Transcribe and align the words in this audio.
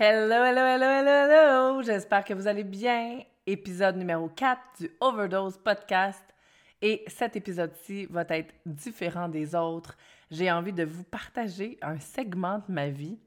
Hello, 0.00 0.44
hello, 0.44 0.60
hello, 0.64 0.86
hello, 0.86 1.10
hello! 1.10 1.82
J'espère 1.82 2.22
que 2.24 2.32
vous 2.32 2.46
allez 2.46 2.62
bien. 2.62 3.18
Épisode 3.48 3.96
numéro 3.96 4.28
4 4.28 4.60
du 4.78 4.90
Overdose 5.00 5.58
Podcast. 5.58 6.22
Et 6.80 7.02
cet 7.08 7.34
épisode-ci 7.34 8.06
va 8.06 8.24
être 8.28 8.54
différent 8.64 9.28
des 9.28 9.56
autres. 9.56 9.96
J'ai 10.30 10.52
envie 10.52 10.72
de 10.72 10.84
vous 10.84 11.02
partager 11.02 11.78
un 11.82 11.98
segment 11.98 12.58
de 12.58 12.72
ma 12.72 12.90
vie 12.90 13.18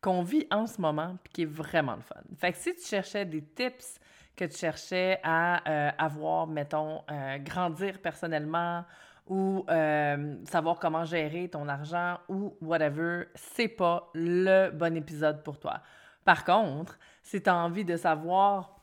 qu'on 0.00 0.22
vit 0.22 0.46
en 0.52 0.68
ce 0.68 0.80
moment 0.80 1.16
puis 1.24 1.32
qui 1.32 1.42
est 1.42 1.52
vraiment 1.52 1.96
le 1.96 2.02
fun. 2.02 2.22
Fait 2.38 2.52
que 2.52 2.58
si 2.58 2.72
tu 2.76 2.86
cherchais 2.86 3.24
des 3.24 3.42
tips, 3.42 3.98
que 4.36 4.44
tu 4.44 4.56
cherchais 4.56 5.18
à 5.24 5.68
euh, 5.68 5.90
avoir, 5.98 6.46
mettons, 6.46 7.02
euh, 7.10 7.38
grandir 7.38 8.00
personnellement 8.00 8.84
ou 9.26 9.64
euh, 9.68 10.36
savoir 10.44 10.78
comment 10.78 11.04
gérer 11.04 11.48
ton 11.48 11.66
argent 11.66 12.18
ou 12.28 12.56
whatever, 12.60 13.24
c'est 13.34 13.66
pas 13.66 14.08
le 14.14 14.70
bon 14.70 14.96
épisode 14.96 15.42
pour 15.42 15.58
toi. 15.58 15.80
Par 16.24 16.44
contre, 16.44 16.98
si 17.22 17.42
tu 17.42 17.50
as 17.50 17.56
envie 17.56 17.84
de 17.84 17.96
savoir 17.96 18.76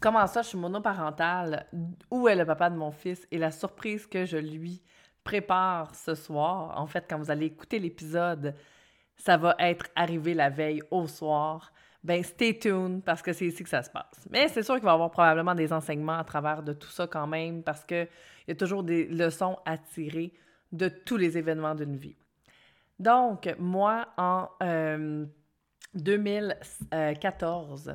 comment 0.00 0.26
ça 0.26 0.42
je 0.42 0.48
suis 0.48 0.58
monoparentale, 0.58 1.66
où 2.10 2.28
est 2.28 2.36
le 2.36 2.44
papa 2.44 2.70
de 2.70 2.76
mon 2.76 2.90
fils 2.90 3.26
et 3.30 3.38
la 3.38 3.50
surprise 3.50 4.06
que 4.06 4.24
je 4.24 4.36
lui 4.36 4.82
prépare 5.24 5.94
ce 5.94 6.14
soir, 6.14 6.78
en 6.80 6.86
fait, 6.86 7.06
quand 7.08 7.18
vous 7.18 7.30
allez 7.30 7.46
écouter 7.46 7.78
l'épisode, 7.78 8.54
ça 9.16 9.36
va 9.36 9.54
être 9.58 9.86
arrivé 9.94 10.34
la 10.34 10.48
veille 10.48 10.82
au 10.90 11.06
soir. 11.06 11.72
Ben, 12.02 12.22
stay 12.22 12.58
tuned 12.58 13.02
parce 13.04 13.20
que 13.20 13.34
c'est 13.34 13.46
ici 13.46 13.62
que 13.62 13.68
ça 13.68 13.82
se 13.82 13.90
passe. 13.90 14.26
Mais 14.30 14.48
c'est 14.48 14.62
sûr 14.62 14.76
qu'il 14.76 14.84
va 14.84 14.92
y 14.92 14.94
avoir 14.94 15.10
probablement 15.10 15.54
des 15.54 15.70
enseignements 15.70 16.18
à 16.18 16.24
travers 16.24 16.62
de 16.62 16.72
tout 16.72 16.88
ça 16.88 17.06
quand 17.06 17.26
même 17.26 17.62
parce 17.62 17.84
qu'il 17.84 18.08
y 18.48 18.52
a 18.52 18.54
toujours 18.54 18.82
des 18.82 19.06
leçons 19.06 19.58
à 19.66 19.76
tirer 19.76 20.32
de 20.72 20.88
tous 20.88 21.18
les 21.18 21.36
événements 21.36 21.74
d'une 21.74 21.96
vie. 21.96 22.16
Donc, 22.98 23.54
moi, 23.58 24.08
en 24.16 24.48
2014, 25.94 27.88
euh, 27.88 27.94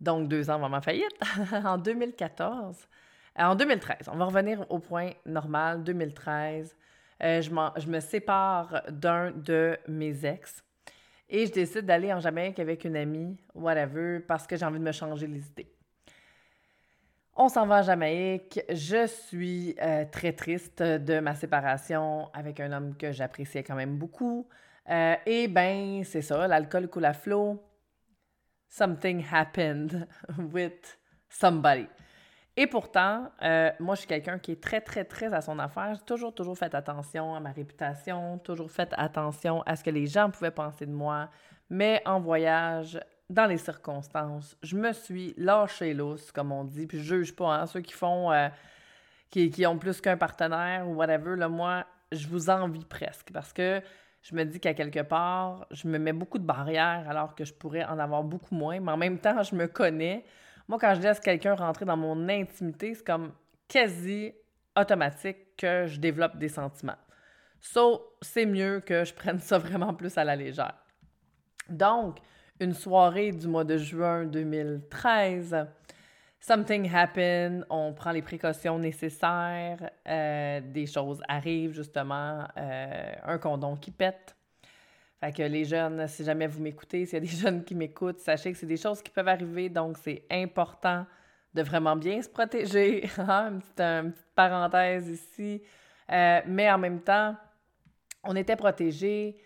donc 0.00 0.28
deux 0.28 0.50
ans 0.50 0.54
avant 0.54 0.68
ma 0.68 0.80
faillite, 0.80 1.20
en 1.64 1.78
2014, 1.78 2.76
euh, 3.38 3.42
en 3.42 3.54
2013, 3.54 4.08
on 4.12 4.16
va 4.16 4.24
revenir 4.26 4.64
au 4.70 4.78
point 4.78 5.12
normal, 5.26 5.82
2013, 5.84 6.76
euh, 7.22 7.42
je, 7.42 7.50
je 7.80 7.88
me 7.88 8.00
sépare 8.00 8.82
d'un 8.90 9.32
de 9.32 9.76
mes 9.88 10.24
ex 10.24 10.62
et 11.28 11.46
je 11.46 11.52
décide 11.52 11.84
d'aller 11.84 12.12
en 12.12 12.20
Jamaïque 12.20 12.58
avec 12.58 12.84
une 12.84 12.96
amie, 12.96 13.36
whatever, 13.54 14.20
parce 14.20 14.46
que 14.46 14.56
j'ai 14.56 14.64
envie 14.64 14.78
de 14.78 14.84
me 14.84 14.92
changer 14.92 15.26
les 15.26 15.46
idées. 15.46 15.70
On 17.36 17.48
s'en 17.48 17.66
va 17.66 17.80
en 17.80 17.82
Jamaïque. 17.82 18.60
Je 18.68 19.06
suis 19.06 19.76
euh, 19.80 20.04
très 20.10 20.32
triste 20.32 20.82
de 20.82 21.20
ma 21.20 21.34
séparation 21.34 22.30
avec 22.32 22.58
un 22.60 22.72
homme 22.72 22.96
que 22.96 23.12
j'appréciais 23.12 23.62
quand 23.62 23.76
même 23.76 23.96
beaucoup. 23.96 24.48
Euh, 24.90 25.16
et 25.26 25.48
ben, 25.48 26.02
c'est 26.04 26.22
ça, 26.22 26.46
l'alcool 26.48 26.88
coule 26.88 27.04
à 27.04 27.12
flot. 27.12 27.62
Something 28.68 29.24
happened 29.30 30.06
with 30.52 30.98
somebody. 31.28 31.86
Et 32.56 32.66
pourtant, 32.66 33.30
euh, 33.42 33.70
moi, 33.78 33.94
je 33.94 34.00
suis 34.00 34.08
quelqu'un 34.08 34.38
qui 34.40 34.50
est 34.52 34.60
très, 34.60 34.80
très, 34.80 35.04
très 35.04 35.32
à 35.32 35.40
son 35.40 35.60
affaire. 35.60 35.94
J'ai 35.94 36.04
toujours, 36.04 36.34
toujours 36.34 36.58
fait 36.58 36.74
attention 36.74 37.34
à 37.34 37.38
ma 37.38 37.52
réputation, 37.52 38.38
toujours 38.38 38.70
fait 38.70 38.92
attention 38.96 39.62
à 39.62 39.76
ce 39.76 39.84
que 39.84 39.90
les 39.90 40.06
gens 40.06 40.28
pouvaient 40.28 40.50
penser 40.50 40.84
de 40.84 40.90
moi. 40.90 41.28
Mais 41.70 42.02
en 42.04 42.18
voyage, 42.18 42.98
dans 43.30 43.46
les 43.46 43.58
circonstances, 43.58 44.56
je 44.62 44.76
me 44.76 44.92
suis 44.92 45.34
lâché 45.36 45.94
lousse, 45.94 46.32
comme 46.32 46.50
on 46.50 46.64
dit, 46.64 46.86
puis 46.86 46.98
je 46.98 47.14
juge 47.14 47.36
pas, 47.36 47.60
hein, 47.60 47.66
ceux 47.66 47.80
qui 47.80 47.92
font, 47.92 48.32
euh, 48.32 48.48
qui, 49.30 49.50
qui, 49.50 49.64
ont 49.64 49.78
plus 49.78 50.00
qu'un 50.00 50.16
partenaire 50.16 50.88
ou 50.88 50.94
whatever, 50.94 51.36
là, 51.36 51.48
moi, 51.48 51.86
je 52.10 52.26
vous 52.26 52.50
envie 52.50 52.84
presque, 52.84 53.30
parce 53.32 53.52
que 53.52 53.80
je 54.28 54.34
me 54.34 54.44
dis 54.44 54.60
qu'à 54.60 54.74
quelque 54.74 55.00
part, 55.00 55.66
je 55.70 55.88
me 55.88 55.98
mets 55.98 56.12
beaucoup 56.12 56.38
de 56.38 56.44
barrières 56.44 57.06
alors 57.08 57.34
que 57.34 57.46
je 57.46 57.54
pourrais 57.54 57.84
en 57.84 57.98
avoir 57.98 58.22
beaucoup 58.22 58.54
moins, 58.54 58.78
mais 58.78 58.92
en 58.92 58.96
même 58.98 59.18
temps, 59.18 59.42
je 59.42 59.54
me 59.54 59.66
connais. 59.66 60.22
Moi, 60.68 60.78
quand 60.78 60.94
je 60.94 61.00
laisse 61.00 61.18
quelqu'un 61.18 61.54
rentrer 61.54 61.86
dans 61.86 61.96
mon 61.96 62.28
intimité, 62.28 62.94
c'est 62.94 63.06
comme 63.06 63.32
quasi 63.66 64.34
automatique 64.76 65.56
que 65.56 65.86
je 65.86 65.98
développe 65.98 66.36
des 66.36 66.50
sentiments. 66.50 66.98
So, 67.58 68.16
c'est 68.20 68.44
mieux 68.44 68.80
que 68.80 69.02
je 69.02 69.14
prenne 69.14 69.38
ça 69.38 69.56
vraiment 69.58 69.94
plus 69.94 70.18
à 70.18 70.24
la 70.24 70.36
légère. 70.36 70.74
Donc, 71.70 72.18
une 72.60 72.74
soirée 72.74 73.32
du 73.32 73.48
mois 73.48 73.64
de 73.64 73.78
juin 73.78 74.26
2013, 74.26 75.68
something 76.40 76.88
happen, 76.92 77.64
on 77.70 77.92
prend 77.92 78.12
les 78.12 78.22
précautions 78.22 78.78
nécessaires, 78.78 79.90
euh, 80.06 80.60
des 80.60 80.86
choses 80.86 81.20
arrivent 81.28 81.74
justement, 81.74 82.46
euh, 82.56 83.12
un 83.24 83.38
condom 83.38 83.76
qui 83.76 83.90
pète, 83.90 84.36
fait 85.20 85.32
que 85.32 85.42
les 85.42 85.64
jeunes, 85.64 86.06
si 86.06 86.24
jamais 86.24 86.46
vous 86.46 86.60
m'écoutez, 86.60 87.06
s'il 87.06 87.14
y 87.14 87.16
a 87.16 87.20
des 87.20 87.26
jeunes 87.42 87.64
qui 87.64 87.74
m'écoutent, 87.74 88.20
sachez 88.20 88.52
que 88.52 88.58
c'est 88.58 88.66
des 88.66 88.76
choses 88.76 89.02
qui 89.02 89.10
peuvent 89.10 89.28
arriver, 89.28 89.68
donc 89.68 89.96
c'est 89.98 90.24
important 90.30 91.06
de 91.54 91.62
vraiment 91.62 91.96
bien 91.96 92.22
se 92.22 92.28
protéger. 92.28 93.08
Hein, 93.18 93.60
une, 93.78 94.12
petite, 94.12 94.26
parenthèse 94.34 95.08
ici. 95.08 95.62
Euh, 96.10 96.40
mais 96.46 96.70
en 96.70 96.78
même 96.78 97.00
temps, 97.00 97.36
on 98.22 98.36
était 98.36 98.56
protégés 98.56 99.36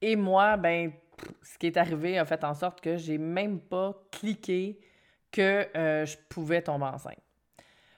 et 0.00 0.16
moi, 0.16 0.56
ben, 0.56 0.92
ce 1.42 1.58
qui 1.58 1.66
est 1.66 1.76
arrivé 1.76 2.18
a 2.18 2.24
fait 2.24 2.44
en 2.44 2.54
sorte 2.54 2.80
que 2.80 2.96
j'ai 2.96 3.18
même 3.18 3.60
pas 3.60 3.94
cliqué 4.10 4.78
que 5.34 5.66
euh, 5.76 6.06
je 6.06 6.16
pouvais 6.28 6.62
tomber 6.62 6.84
enceinte. 6.84 7.18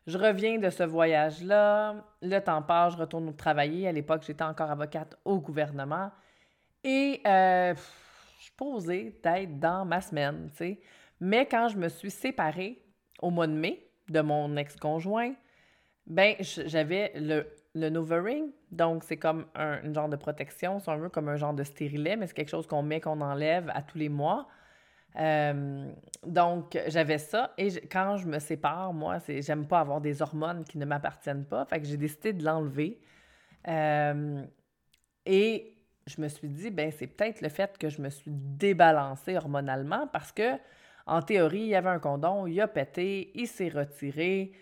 Je 0.06 0.16
reviens 0.16 0.58
de 0.58 0.70
ce 0.70 0.84
voyage-là, 0.84 1.96
le 2.22 2.38
temps 2.38 2.62
passe, 2.62 2.94
je 2.94 2.98
retourne 2.98 3.36
travailler. 3.36 3.86
À 3.86 3.92
l'époque, 3.92 4.22
j'étais 4.26 4.44
encore 4.44 4.70
avocate 4.70 5.18
au 5.24 5.38
gouvernement. 5.38 6.10
Et 6.82 7.20
euh, 7.26 7.74
je 8.38 8.42
suis 8.44 8.52
posée 8.56 9.20
dans 9.48 9.84
ma 9.84 10.00
semaine, 10.00 10.48
tu 10.52 10.56
sais. 10.56 10.80
Mais 11.20 11.44
quand 11.44 11.68
je 11.68 11.76
me 11.76 11.88
suis 11.88 12.10
séparée 12.10 12.82
au 13.20 13.30
mois 13.30 13.46
de 13.46 13.52
mai 13.52 13.86
de 14.08 14.20
mon 14.20 14.56
ex-conjoint, 14.56 15.34
ben 16.06 16.36
j'avais 16.40 17.12
le, 17.16 17.46
le 17.74 17.90
Novering. 17.90 18.50
Donc, 18.70 19.04
c'est 19.04 19.16
comme 19.18 19.46
un 19.54 19.92
genre 19.92 20.08
de 20.08 20.16
protection, 20.16 20.78
c'est 20.78 20.90
un 20.90 20.98
peu 20.98 21.08
comme 21.10 21.28
un 21.28 21.36
genre 21.36 21.54
de 21.54 21.64
stérilet, 21.64 22.16
mais 22.16 22.26
c'est 22.28 22.34
quelque 22.34 22.48
chose 22.48 22.66
qu'on 22.66 22.82
met, 22.82 23.00
qu'on 23.00 23.20
enlève 23.20 23.70
à 23.74 23.82
tous 23.82 23.98
les 23.98 24.08
mois. 24.08 24.46
Euh, 25.18 25.90
donc, 26.24 26.78
j'avais 26.88 27.18
ça. 27.18 27.52
Et 27.56 27.68
quand 27.88 28.16
je 28.16 28.26
me 28.26 28.38
sépare, 28.38 28.92
moi, 28.92 29.18
j'aime 29.26 29.66
pas 29.66 29.80
avoir 29.80 30.00
des 30.00 30.22
hormones 30.22 30.64
qui 30.64 30.78
ne 30.78 30.84
m'appartiennent 30.84 31.44
pas. 31.46 31.64
Fait 31.64 31.80
que 31.80 31.86
j'ai 31.86 31.96
décidé 31.96 32.32
de 32.32 32.44
l'enlever. 32.44 33.00
Euh, 33.68 34.42
et 35.24 35.76
je 36.06 36.20
me 36.20 36.28
suis 36.28 36.48
dit, 36.48 36.70
ben 36.70 36.92
c'est 36.92 37.08
peut-être 37.08 37.40
le 37.40 37.48
fait 37.48 37.76
que 37.78 37.88
je 37.88 38.00
me 38.00 38.10
suis 38.10 38.30
débalancée 38.30 39.36
hormonalement 39.36 40.06
parce 40.08 40.32
que, 40.32 40.56
en 41.06 41.22
théorie, 41.22 41.60
il 41.60 41.68
y 41.68 41.74
avait 41.74 41.88
un 41.88 41.98
condom, 41.98 42.46
il 42.46 42.60
a 42.60 42.68
pété, 42.68 43.32
il 43.34 43.48
s'est 43.48 43.68
retiré. 43.68 44.52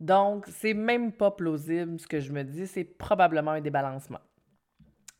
Donc, 0.00 0.46
c'est 0.48 0.74
même 0.74 1.12
pas 1.12 1.30
plausible 1.30 1.98
ce 1.98 2.06
que 2.06 2.20
je 2.20 2.32
me 2.32 2.42
dis, 2.44 2.66
c'est 2.66 2.84
probablement 2.84 3.52
un 3.52 3.60
débalancement. 3.60 4.20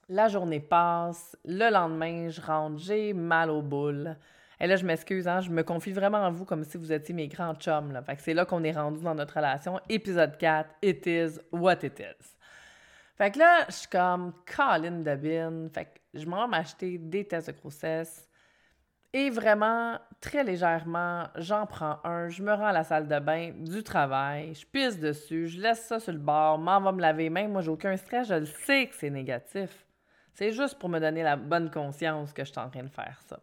La 0.09 0.29
journée 0.29 0.61
passe, 0.61 1.37
le 1.45 1.73
lendemain, 1.73 2.29
je 2.29 2.41
rentre, 2.41 2.79
j'ai 2.79 3.13
mal 3.15 3.51
aux 3.51 3.63
boules. 3.63 4.17
Et 4.61 4.67
là, 4.67 4.77
je 4.77 4.85
m'excuse, 4.85 5.27
hein, 5.27 5.41
je 5.41 5.51
me 5.51 5.63
confie 5.63 5.93
vraiment 5.93 6.19
en 6.19 6.31
vous 6.31 6.45
comme 6.45 6.65
si 6.65 6.77
vous 6.77 6.93
étiez 6.93 7.15
mes 7.15 7.29
grands 7.29 7.55
chums. 7.55 7.93
Là. 7.93 8.03
Fait 8.03 8.17
que 8.17 8.23
c'est 8.23 8.35
là 8.35 8.45
qu'on 8.45 8.63
est 8.63 8.73
rendu 8.73 9.03
dans 9.03 9.15
notre 9.15 9.35
relation. 9.37 9.81
Épisode 9.89 10.37
4, 10.39 10.71
It 10.83 11.07
is 11.07 11.41
what 11.53 11.79
it 11.83 11.99
is. 11.99 12.37
Fait 13.17 13.31
que 13.31 13.39
là, 13.39 13.65
je 13.69 13.75
suis 13.75 13.89
comme 13.89 14.33
Colin 14.45 15.03
Dabin. 15.03 15.69
Fait 15.73 15.87
que 15.87 15.91
je 16.15 16.27
m'en 16.27 16.47
m'acheter 16.49 16.99
des 16.99 17.27
tests 17.27 17.49
de 17.49 17.53
grossesse. 17.53 18.29
Et 19.13 19.31
vraiment, 19.31 19.97
très 20.21 20.43
légèrement, 20.43 21.29
j'en 21.37 21.67
prends 21.67 22.01
un, 22.03 22.29
je 22.29 22.43
me 22.43 22.53
rends 22.53 22.67
à 22.67 22.73
la 22.73 22.83
salle 22.83 23.07
de 23.07 23.21
bain 23.21 23.53
du 23.57 23.85
travail, 23.85 24.53
je 24.55 24.67
pisse 24.67 24.99
dessus, 24.99 25.47
je 25.47 25.61
laisse 25.61 25.87
ça 25.87 26.01
sur 26.01 26.13
le 26.13 26.19
bord, 26.19 26.59
m'en 26.59 26.81
va 26.81 26.91
me 26.91 27.01
laver 27.01 27.31
même. 27.31 27.53
Moi, 27.53 27.63
j'ai 27.63 27.71
aucun 27.71 27.97
stress, 27.97 28.27
je 28.27 28.35
le 28.35 28.47
sais 28.47 28.89
que 28.89 28.95
c'est 28.97 29.11
négatif. 29.11 29.87
C'est 30.33 30.51
juste 30.51 30.81
pour 30.81 30.89
me 30.89 30.99
donner 30.99 31.23
la 31.23 31.37
bonne 31.37 31.71
conscience 31.71 32.33
que 32.33 32.45
je 32.45 32.51
suis 32.51 32.59
en 32.59 32.69
train 32.69 32.83
de 32.83 32.89
faire 32.89 33.21
ça. 33.29 33.39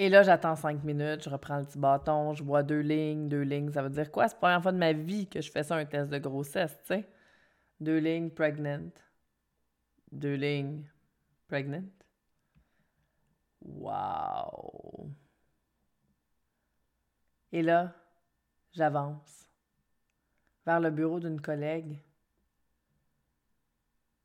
Et 0.00 0.08
là, 0.08 0.22
j'attends 0.22 0.54
cinq 0.54 0.84
minutes, 0.84 1.24
je 1.24 1.28
reprends 1.28 1.58
le 1.58 1.64
petit 1.64 1.78
bâton, 1.78 2.32
je 2.32 2.44
bois 2.44 2.62
deux 2.62 2.80
lignes, 2.80 3.28
deux 3.28 3.42
lignes. 3.42 3.72
Ça 3.72 3.82
veut 3.82 3.90
dire 3.90 4.12
quoi? 4.12 4.28
C'est 4.28 4.36
la 4.36 4.38
première 4.40 4.62
fois 4.62 4.72
de 4.72 4.78
ma 4.78 4.92
vie 4.92 5.26
que 5.26 5.40
je 5.40 5.50
fais 5.50 5.64
ça, 5.64 5.76
un 5.76 5.84
test 5.86 6.08
de 6.10 6.18
grossesse, 6.18 6.78
tu 6.82 6.86
sais. 6.86 7.08
Deux 7.80 7.98
lignes 7.98 8.30
pregnant. 8.30 8.90
Deux 10.12 10.34
lignes 10.34 10.84
pregnant. 11.48 11.84
Wow! 13.60 15.10
Et 17.52 17.62
là, 17.62 17.92
j'avance 18.72 19.50
vers 20.64 20.80
le 20.80 20.90
bureau 20.90 21.18
d'une 21.20 21.40
collègue 21.40 21.98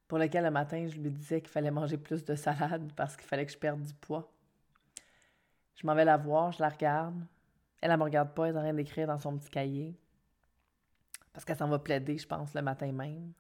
pour 0.08 0.20
laquelle 0.20 0.44
le 0.44 0.52
matin, 0.52 0.88
je 0.88 1.00
lui 1.00 1.10
disais 1.10 1.42
qu'il 1.42 1.50
fallait 1.50 1.72
manger 1.72 1.98
plus 1.98 2.24
de 2.26 2.36
salade 2.36 2.92
parce 2.96 3.16
qu'il 3.18 3.26
fallait 3.28 3.46
que 3.46 3.52
je 3.52 3.58
perde 3.58 3.82
du 3.82 3.94
poids. 3.96 4.33
Je 5.84 5.88
m'en 5.88 5.96
vais 5.96 6.06
la 6.06 6.16
voir, 6.16 6.54
je 6.54 6.62
la 6.62 6.70
regarde. 6.70 7.28
Elle, 7.82 7.92
ne 7.92 7.98
me 7.98 8.04
regarde 8.04 8.34
pas, 8.34 8.48
elle 8.48 8.56
est 8.56 8.58
en 8.58 8.62
train 8.62 8.74
d'écrire 8.74 9.06
dans 9.06 9.20
son 9.20 9.38
petit 9.38 9.50
cahier. 9.50 10.00
Parce 11.34 11.44
qu'elle 11.44 11.58
s'en 11.58 11.68
va 11.68 11.78
plaider, 11.78 12.18
je 12.18 12.26
pense, 12.26 12.54
le 12.54 12.62
matin 12.62 12.90
même. 12.94 13.34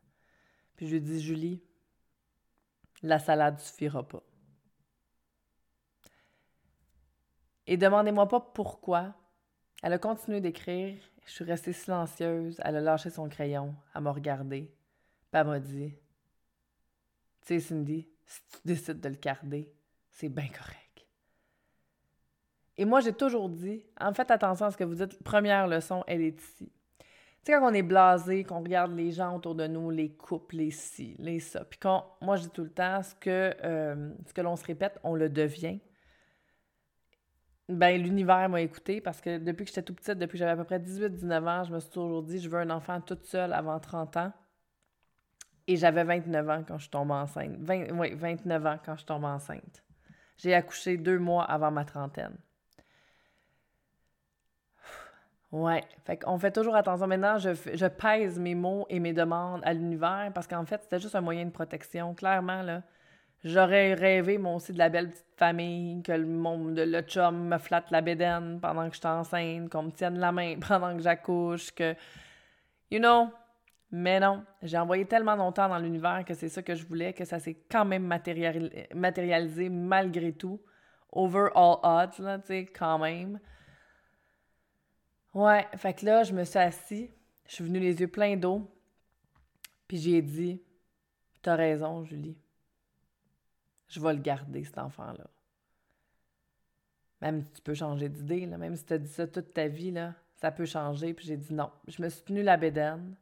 Puis 0.75 0.87
je 0.87 0.95
lui 0.95 1.01
dis, 1.01 1.21
Julie, 1.21 1.63
la 3.01 3.17
salade 3.17 3.59
suffira 3.61 4.05
pas. 4.05 4.21
Et 7.65 7.77
demandez-moi 7.77 8.27
pas 8.27 8.41
pourquoi. 8.41 9.13
Elle 9.81 9.93
a 9.93 9.97
continué 9.97 10.41
d'écrire. 10.41 11.01
Je 11.25 11.31
suis 11.31 11.45
restée 11.45 11.71
silencieuse. 11.71 12.59
Elle 12.65 12.75
a 12.75 12.81
lâché 12.81 13.09
son 13.09 13.29
crayon. 13.29 13.73
Elle 13.95 14.01
m'a 14.01 14.11
regardé. 14.11 14.63
Puis 15.31 15.39
elle 15.39 15.47
m'a 15.47 15.59
dit 15.61 15.93
Tu 17.39 17.47
sais, 17.47 17.59
Cindy, 17.61 18.09
si 18.25 18.41
tu 18.49 18.57
décides 18.65 18.99
de 18.99 19.07
le 19.07 19.15
garder, 19.15 19.71
c'est 20.11 20.27
bien 20.27 20.49
correct. 20.49 20.82
Et 22.77 22.85
moi, 22.85 23.01
j'ai 23.01 23.13
toujours 23.13 23.49
dit, 23.49 23.83
en 23.99 24.13
fait, 24.13 24.31
attention 24.31 24.65
à 24.65 24.71
ce 24.71 24.77
que 24.77 24.83
vous 24.83 24.95
dites, 24.95 25.21
première 25.23 25.67
leçon, 25.67 26.03
elle 26.07 26.21
est 26.21 26.39
ici. 26.39 26.71
Tu 27.43 27.51
sais, 27.51 27.59
quand 27.59 27.69
on 27.69 27.73
est 27.73 27.83
blasé, 27.83 28.43
qu'on 28.43 28.61
regarde 28.61 28.95
les 28.95 29.11
gens 29.11 29.35
autour 29.35 29.53
de 29.53 29.67
nous, 29.67 29.89
les 29.89 30.09
couples, 30.09 30.55
les 30.55 30.71
ci, 30.71 31.15
les 31.19 31.39
ça, 31.39 31.65
puis 31.65 31.77
quand, 31.77 32.05
moi, 32.21 32.37
je 32.37 32.43
dis 32.43 32.49
tout 32.49 32.63
le 32.63 32.69
temps, 32.69 33.03
ce 33.03 33.13
que, 33.15 33.53
euh, 33.63 34.11
ce 34.25 34.33
que 34.33 34.41
l'on 34.41 34.55
se 34.55 34.65
répète, 34.65 34.97
on 35.03 35.13
le 35.13 35.29
devient. 35.29 35.79
Ben, 37.69 38.01
l'univers 38.01 38.49
m'a 38.49 38.61
écouté 38.61 39.01
parce 39.01 39.21
que 39.21 39.37
depuis 39.37 39.65
que 39.65 39.69
j'étais 39.69 39.83
tout 39.83 39.93
petite, 39.93 40.17
depuis 40.17 40.33
que 40.33 40.37
j'avais 40.39 40.51
à 40.51 40.57
peu 40.57 40.63
près 40.63 40.79
18-19 40.79 41.47
ans, 41.47 41.63
je 41.63 41.73
me 41.73 41.79
suis 41.79 41.89
toujours 41.89 42.23
dit, 42.23 42.39
je 42.39 42.49
veux 42.49 42.59
un 42.59 42.69
enfant 42.69 42.99
toute 43.01 43.23
seule 43.25 43.53
avant 43.53 43.79
30 43.79 44.17
ans. 44.17 44.33
Et 45.67 45.77
j'avais 45.77 46.03
29 46.03 46.49
ans 46.49 46.63
quand 46.67 46.77
je 46.77 46.89
tombe 46.89 47.11
enceinte. 47.11 47.55
oui, 47.93 48.13
29 48.15 48.65
ans 48.65 48.77
quand 48.85 48.97
je 48.97 49.05
tombe 49.05 49.23
enceinte. 49.23 49.83
J'ai 50.37 50.53
accouché 50.53 50.97
deux 50.97 51.19
mois 51.19 51.45
avant 51.45 51.71
ma 51.71 51.85
trentaine. 51.85 52.37
Ouais, 55.53 55.83
fait 56.03 56.17
qu'on 56.17 56.39
fait 56.39 56.49
toujours 56.49 56.75
attention. 56.75 57.05
Maintenant, 57.05 57.37
je, 57.37 57.51
je 57.53 57.85
pèse 57.85 58.39
mes 58.39 58.55
mots 58.55 58.87
et 58.89 58.99
mes 58.99 59.13
demandes 59.13 59.61
à 59.63 59.71
l'univers 59.71 60.31
parce 60.33 60.47
qu'en 60.47 60.65
fait, 60.65 60.81
c'était 60.81 60.99
juste 60.99 61.13
un 61.13 61.21
moyen 61.21 61.45
de 61.45 61.51
protection. 61.51 62.15
Clairement, 62.15 62.63
là, 62.63 62.81
j'aurais 63.43 63.93
rêvé, 63.93 64.39
moi 64.39 64.55
aussi, 64.55 64.73
de 64.73 64.79
la 64.79 64.89
belle 64.89 65.11
petite 65.11 65.27
famille, 65.37 66.01
que 66.01 66.11
le, 66.11 66.25
monde, 66.25 66.79
le 66.79 67.01
chum 67.01 67.49
me 67.49 67.59
flatte 67.59 67.91
la 67.91 68.01
bédaine 68.01 68.59
pendant 68.59 68.87
que 68.89 68.95
je 68.95 68.99
suis 68.99 69.07
enceinte, 69.07 69.69
qu'on 69.69 69.83
me 69.83 69.91
tienne 69.91 70.17
la 70.17 70.31
main 70.31 70.55
pendant 70.67 70.97
que 70.97 71.03
j'accouche, 71.03 71.71
que... 71.71 71.93
You 72.89 72.97
know? 72.97 73.29
Mais 73.91 74.19
non, 74.19 74.43
j'ai 74.63 74.79
envoyé 74.79 75.05
tellement 75.05 75.35
longtemps 75.35 75.69
dans 75.69 75.77
l'univers 75.77 76.25
que 76.25 76.33
c'est 76.33 76.49
ça 76.49 76.63
que 76.63 76.73
je 76.73 76.83
voulais, 76.83 77.13
que 77.13 77.25
ça 77.25 77.37
s'est 77.37 77.57
quand 77.69 77.85
même 77.85 78.07
matérialisé 78.07 79.69
malgré 79.69 80.33
tout. 80.33 80.59
Over 81.11 81.49
all 81.53 81.77
odds, 81.83 82.17
là, 82.17 82.39
tu 82.39 82.47
sais, 82.47 82.65
quand 82.65 82.97
même. 82.97 83.39
Ouais, 85.33 85.67
fait 85.77 85.93
que 85.93 86.05
là, 86.05 86.23
je 86.23 86.33
me 86.33 86.43
suis 86.43 86.59
assis, 86.59 87.09
je 87.47 87.53
suis 87.55 87.63
venue 87.63 87.79
les 87.79 87.99
yeux 87.99 88.07
pleins 88.07 88.37
d'eau, 88.37 88.69
puis 89.87 89.97
j'ai 89.97 90.21
dit 90.21 90.61
T'as 91.43 91.55
raison, 91.55 92.03
Julie. 92.05 92.37
Je 93.89 93.99
vais 93.99 94.13
le 94.13 94.19
garder, 94.19 94.63
cet 94.63 94.77
enfant-là. 94.77 95.27
Même 97.21 97.41
si 97.41 97.51
tu 97.51 97.61
peux 97.61 97.73
changer 97.73 98.09
d'idée, 98.09 98.47
même 98.47 98.75
si 98.75 98.85
tu 98.85 98.93
as 98.93 98.97
dit 98.97 99.11
ça 99.11 99.27
toute 99.27 99.53
ta 99.53 99.67
vie, 99.67 99.93
ça 100.35 100.51
peut 100.51 100.65
changer. 100.65 101.13
Puis 101.13 101.27
j'ai 101.27 101.37
dit 101.37 101.53
non. 101.53 101.69
Je 101.87 102.01
me 102.01 102.09
suis 102.09 102.23
tenue 102.23 102.43
la 102.43 102.57
bédaine. 102.57 103.15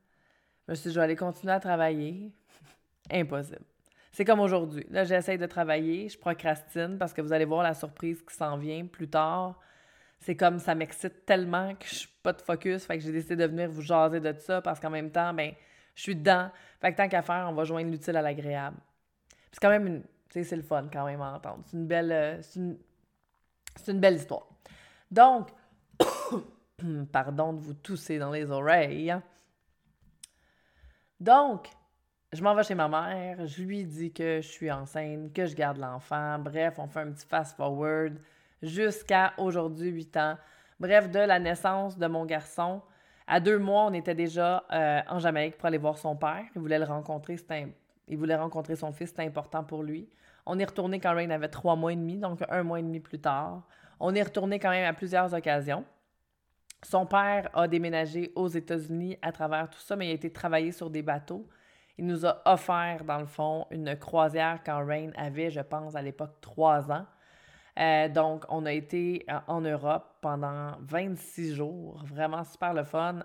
Je 0.65 0.71
me 0.71 0.75
suis 0.75 0.89
dit, 0.89 0.93
je 0.93 0.99
vais 0.99 1.03
aller 1.03 1.15
continuer 1.15 1.53
à 1.53 1.59
travailler. 1.59 2.31
Impossible. 3.11 3.65
C'est 4.11 4.25
comme 4.25 4.39
aujourd'hui. 4.39 4.85
Là, 4.89 5.03
j'essaye 5.03 5.37
de 5.37 5.45
travailler, 5.45 6.09
je 6.09 6.17
procrastine 6.17 6.97
parce 6.97 7.13
que 7.13 7.21
vous 7.21 7.33
allez 7.33 7.45
voir 7.45 7.63
la 7.63 7.73
surprise 7.73 8.21
qui 8.21 8.35
s'en 8.35 8.57
vient 8.57 8.85
plus 8.85 9.09
tard 9.09 9.59
c'est 10.21 10.35
comme 10.35 10.59
ça 10.59 10.75
m'excite 10.75 11.25
tellement 11.25 11.73
que 11.75 11.85
je 11.85 11.95
suis 11.95 12.09
pas 12.21 12.31
de 12.31 12.41
focus. 12.41 12.85
Fait 12.85 12.97
que 12.97 13.03
j'ai 13.03 13.12
décidé 13.12 13.35
de 13.35 13.45
venir 13.45 13.69
vous 13.69 13.81
jaser 13.81 14.19
de 14.19 14.33
ça 14.39 14.62
parce 14.62 14.79
qu'en 14.79 14.91
même 14.91 15.12
temps, 15.12 15.33
ben, 15.33 15.51
je 15.95 16.01
suis 16.03 16.15
dedans. 16.15 16.50
Fait 16.79 16.91
que 16.91 16.97
tant 16.97 17.09
qu'à 17.09 17.23
faire, 17.23 17.47
on 17.50 17.53
va 17.53 17.63
joindre 17.63 17.89
l'utile 17.89 18.15
à 18.15 18.21
l'agréable. 18.21 18.77
C'est 19.51 19.59
quand 19.59 19.69
même 19.69 20.03
c'est 20.29 20.56
le 20.56 20.62
fun 20.62 20.88
quand 20.94 21.06
même 21.06 21.21
à 21.21 21.33
entendre. 21.33 21.63
C'est 21.65 21.75
une 21.75 21.88
belle. 21.88 22.12
Euh, 22.12 22.41
c'est 22.41 22.59
une, 22.59 22.77
une 23.88 24.00
belle 24.00 24.15
histoire. 24.15 24.47
Donc, 25.09 25.50
pardon 27.12 27.53
de 27.53 27.59
vous 27.59 27.73
tousser 27.73 28.18
dans 28.18 28.31
les 28.31 28.50
oreilles. 28.50 29.13
Donc, 31.19 31.68
je 32.31 32.41
m'en 32.44 32.56
vais 32.56 32.63
chez 32.63 32.75
ma 32.75 32.88
mère, 32.88 33.45
je 33.45 33.62
lui 33.62 33.83
dis 33.83 34.13
que 34.13 34.39
je 34.41 34.47
suis 34.47 34.71
enceinte, 34.71 35.33
que 35.33 35.45
je 35.45 35.56
garde 35.56 35.77
l'enfant. 35.77 36.39
Bref, 36.39 36.79
on 36.79 36.88
fait 36.88 37.01
un 37.01 37.12
petit 37.12 37.27
fast-forward 37.27 38.18
jusqu'à 38.61 39.33
aujourd'hui, 39.37 39.89
8 39.89 40.17
ans. 40.17 40.37
Bref, 40.79 41.09
de 41.09 41.19
la 41.19 41.39
naissance 41.39 41.97
de 41.97 42.07
mon 42.07 42.25
garçon. 42.25 42.81
À 43.27 43.39
deux 43.39 43.59
mois, 43.59 43.85
on 43.85 43.93
était 43.93 44.15
déjà 44.15 44.63
euh, 44.71 44.99
en 45.07 45.19
Jamaïque 45.19 45.57
pour 45.57 45.67
aller 45.67 45.77
voir 45.77 45.97
son 45.97 46.15
père. 46.15 46.43
Il 46.55 46.61
voulait 46.61 46.79
le 46.79 46.85
rencontrer. 46.85 47.37
Il 48.07 48.17
voulait 48.17 48.35
rencontrer 48.35 48.75
son 48.75 48.91
fils. 48.91 49.09
C'était 49.09 49.25
important 49.25 49.63
pour 49.63 49.83
lui. 49.83 50.09
On 50.45 50.57
est 50.59 50.65
retourné 50.65 50.99
quand 50.99 51.13
Rain 51.13 51.29
avait 51.29 51.47
trois 51.47 51.75
mois 51.75 51.93
et 51.93 51.95
demi, 51.95 52.17
donc 52.17 52.39
un 52.49 52.63
mois 52.63 52.79
et 52.79 52.83
demi 52.83 52.99
plus 52.99 53.19
tard. 53.19 53.61
On 53.99 54.15
est 54.15 54.23
retourné 54.23 54.59
quand 54.59 54.71
même 54.71 54.85
à 54.85 54.93
plusieurs 54.93 55.33
occasions. 55.33 55.85
Son 56.83 57.05
père 57.05 57.49
a 57.53 57.67
déménagé 57.67 58.31
aux 58.35 58.47
États-Unis 58.47 59.17
à 59.21 59.31
travers 59.31 59.69
tout 59.69 59.79
ça, 59.79 59.95
mais 59.95 60.07
il 60.07 60.11
a 60.11 60.15
été 60.15 60.33
travailler 60.33 60.71
sur 60.71 60.89
des 60.89 61.03
bateaux. 61.03 61.47
Il 61.99 62.07
nous 62.07 62.25
a 62.25 62.41
offert, 62.45 63.03
dans 63.03 63.19
le 63.19 63.27
fond, 63.27 63.67
une 63.69 63.95
croisière 63.95 64.61
quand 64.65 64.83
Rain 64.83 65.11
avait, 65.15 65.51
je 65.51 65.61
pense, 65.61 65.95
à 65.95 66.01
l'époque, 66.01 66.41
trois 66.41 66.91
ans. 66.91 67.05
Euh, 67.79 68.09
donc, 68.09 68.44
on 68.50 68.65
a 68.65 68.73
été 68.73 69.25
euh, 69.29 69.39
en 69.47 69.62
Europe 69.62 70.18
pendant 70.21 70.73
26 70.81 71.56
jours. 71.56 72.01
Vraiment 72.06 72.44
super 72.44 72.73
le 72.73 72.83
fun. 72.83 73.19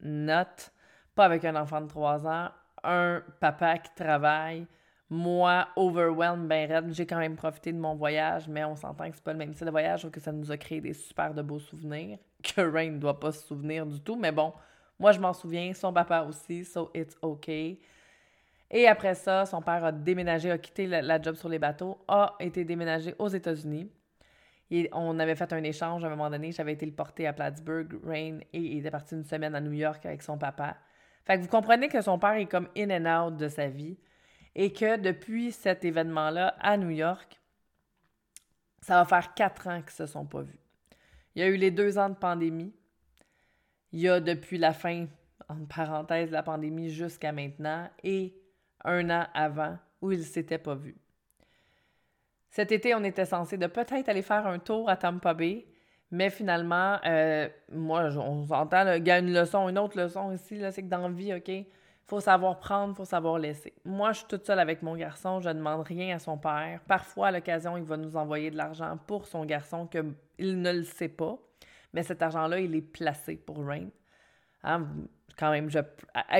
Note, 0.00 0.72
pas 1.14 1.24
avec 1.24 1.44
un 1.44 1.56
enfant 1.56 1.80
de 1.80 1.86
3 1.86 2.26
ans, 2.26 2.48
un 2.82 3.22
papa 3.40 3.78
qui 3.78 3.94
travaille. 3.94 4.66
Moi, 5.08 5.68
overwhelmed, 5.76 6.48
ben 6.48 6.70
raide. 6.70 6.92
J'ai 6.92 7.06
quand 7.06 7.18
même 7.18 7.36
profité 7.36 7.72
de 7.72 7.78
mon 7.78 7.94
voyage, 7.94 8.48
mais 8.48 8.64
on 8.64 8.74
s'entend 8.74 9.08
que 9.10 9.14
c'est 9.14 9.24
pas 9.24 9.32
le 9.32 9.38
même 9.38 9.52
style 9.52 9.66
de 9.66 9.70
voyage, 9.70 10.08
que 10.10 10.20
ça 10.20 10.32
nous 10.32 10.50
a 10.50 10.56
créé 10.56 10.80
des 10.80 10.94
super 10.94 11.34
de 11.34 11.42
beaux 11.42 11.58
souvenirs, 11.58 12.18
que 12.42 12.62
Rain 12.62 12.92
ne 12.92 12.98
doit 12.98 13.20
pas 13.20 13.30
se 13.30 13.46
souvenir 13.46 13.86
du 13.86 14.00
tout. 14.00 14.16
Mais 14.16 14.32
bon, 14.32 14.52
moi, 14.98 15.12
je 15.12 15.20
m'en 15.20 15.34
souviens, 15.34 15.74
son 15.74 15.92
papa 15.92 16.22
aussi, 16.22 16.64
so 16.64 16.90
it's 16.94 17.16
okay. 17.22 17.78
Et 18.72 18.88
après 18.88 19.14
ça, 19.14 19.44
son 19.44 19.60
père 19.60 19.84
a 19.84 19.92
déménagé, 19.92 20.50
a 20.50 20.56
quitté 20.56 20.86
la, 20.86 21.20
job 21.20 21.34
sur 21.34 21.50
les 21.50 21.58
bateaux, 21.58 21.98
a 22.08 22.34
été 22.40 22.64
déménagé 22.64 23.14
aux 23.18 23.28
États-Unis. 23.28 23.90
Et 24.70 24.88
on 24.92 25.18
avait 25.18 25.34
fait 25.34 25.52
un 25.52 25.62
échange 25.62 26.02
à 26.02 26.06
un 26.06 26.10
moment 26.10 26.30
donné. 26.30 26.50
J'avais 26.50 26.72
été 26.72 26.86
le 26.86 26.92
porter 26.92 27.26
à 27.26 27.34
Plattsburgh, 27.34 28.00
Rain, 28.02 28.38
et 28.54 28.58
il 28.58 28.78
était 28.78 28.90
parti 28.90 29.14
une 29.14 29.24
semaine 29.24 29.54
à 29.54 29.60
New 29.60 29.72
York 29.72 30.06
avec 30.06 30.22
son 30.22 30.38
papa. 30.38 30.78
Fait 31.26 31.36
que 31.36 31.42
vous 31.42 31.48
comprenez 31.48 31.88
que 31.88 32.00
son 32.00 32.18
père 32.18 32.32
est 32.32 32.46
comme 32.46 32.68
in 32.74 32.90
and 32.90 33.26
out 33.26 33.36
de 33.36 33.48
sa 33.48 33.68
vie. 33.68 33.98
Et 34.54 34.72
que 34.72 34.96
depuis 34.96 35.52
cet 35.52 35.84
événement-là 35.84 36.56
à 36.58 36.78
New 36.78 36.90
York, 36.90 37.40
ça 38.80 38.94
va 38.94 39.04
faire 39.04 39.34
quatre 39.34 39.68
ans 39.68 39.82
qu'ils 39.82 40.02
ne 40.02 40.06
se 40.06 40.06
sont 40.06 40.24
pas 40.24 40.42
vus. 40.42 40.58
Il 41.34 41.42
y 41.42 41.44
a 41.44 41.48
eu 41.48 41.56
les 41.56 41.70
deux 41.70 41.98
ans 41.98 42.08
de 42.08 42.14
pandémie. 42.14 42.74
Il 43.92 44.00
y 44.00 44.08
a 44.08 44.20
depuis 44.20 44.56
la 44.56 44.72
fin, 44.72 45.06
en 45.48 45.64
parenthèse, 45.66 46.28
de 46.28 46.32
la 46.32 46.42
pandémie 46.42 46.88
jusqu'à 46.88 47.32
maintenant. 47.32 47.88
Et 48.02 48.41
un 48.84 49.10
an 49.10 49.26
avant 49.34 49.78
où 50.00 50.12
ils 50.12 50.18
ne 50.18 50.24
s'étaient 50.24 50.58
pas 50.58 50.74
vus. 50.74 50.96
Cet 52.50 52.70
été, 52.70 52.94
on 52.94 53.02
était 53.04 53.24
censé 53.24 53.56
de 53.56 53.66
peut-être 53.66 54.08
aller 54.08 54.22
faire 54.22 54.46
un 54.46 54.58
tour 54.58 54.88
à 54.90 54.96
Tampa 54.96 55.32
Bay, 55.32 55.66
mais 56.10 56.28
finalement, 56.28 56.98
euh, 57.06 57.48
moi, 57.70 58.04
on 58.16 58.44
s'entend, 58.44 58.92
il 58.92 59.06
y 59.06 59.10
a 59.10 59.18
une 59.18 59.32
leçon, 59.32 59.68
une 59.70 59.78
autre 59.78 59.98
leçon 59.98 60.32
ici, 60.32 60.60
c'est 60.70 60.82
que 60.82 60.88
dans 60.88 61.08
la 61.08 61.08
vie, 61.08 61.32
OK, 61.32 61.50
faut 62.06 62.20
savoir 62.20 62.58
prendre, 62.58 62.94
faut 62.94 63.06
savoir 63.06 63.38
laisser. 63.38 63.72
Moi, 63.86 64.12
je 64.12 64.18
suis 64.18 64.26
toute 64.28 64.44
seule 64.44 64.58
avec 64.58 64.82
mon 64.82 64.94
garçon, 64.94 65.40
je 65.40 65.48
ne 65.48 65.54
demande 65.54 65.82
rien 65.86 66.16
à 66.16 66.18
son 66.18 66.36
père. 66.36 66.80
Parfois, 66.86 67.28
à 67.28 67.30
l'occasion, 67.30 67.78
il 67.78 67.84
va 67.84 67.96
nous 67.96 68.16
envoyer 68.16 68.50
de 68.50 68.56
l'argent 68.58 68.98
pour 69.06 69.26
son 69.26 69.46
garçon 69.46 69.86
qu'il 69.86 70.60
ne 70.60 70.72
le 70.72 70.84
sait 70.84 71.08
pas, 71.08 71.38
mais 71.94 72.02
cet 72.02 72.20
argent-là, 72.20 72.60
il 72.60 72.74
est 72.74 72.82
placé 72.82 73.36
pour 73.36 73.64
Rain. 73.64 73.88
Hein, 74.64 74.86
quand 75.38 75.50
même, 75.50 75.70
je, 75.70 75.78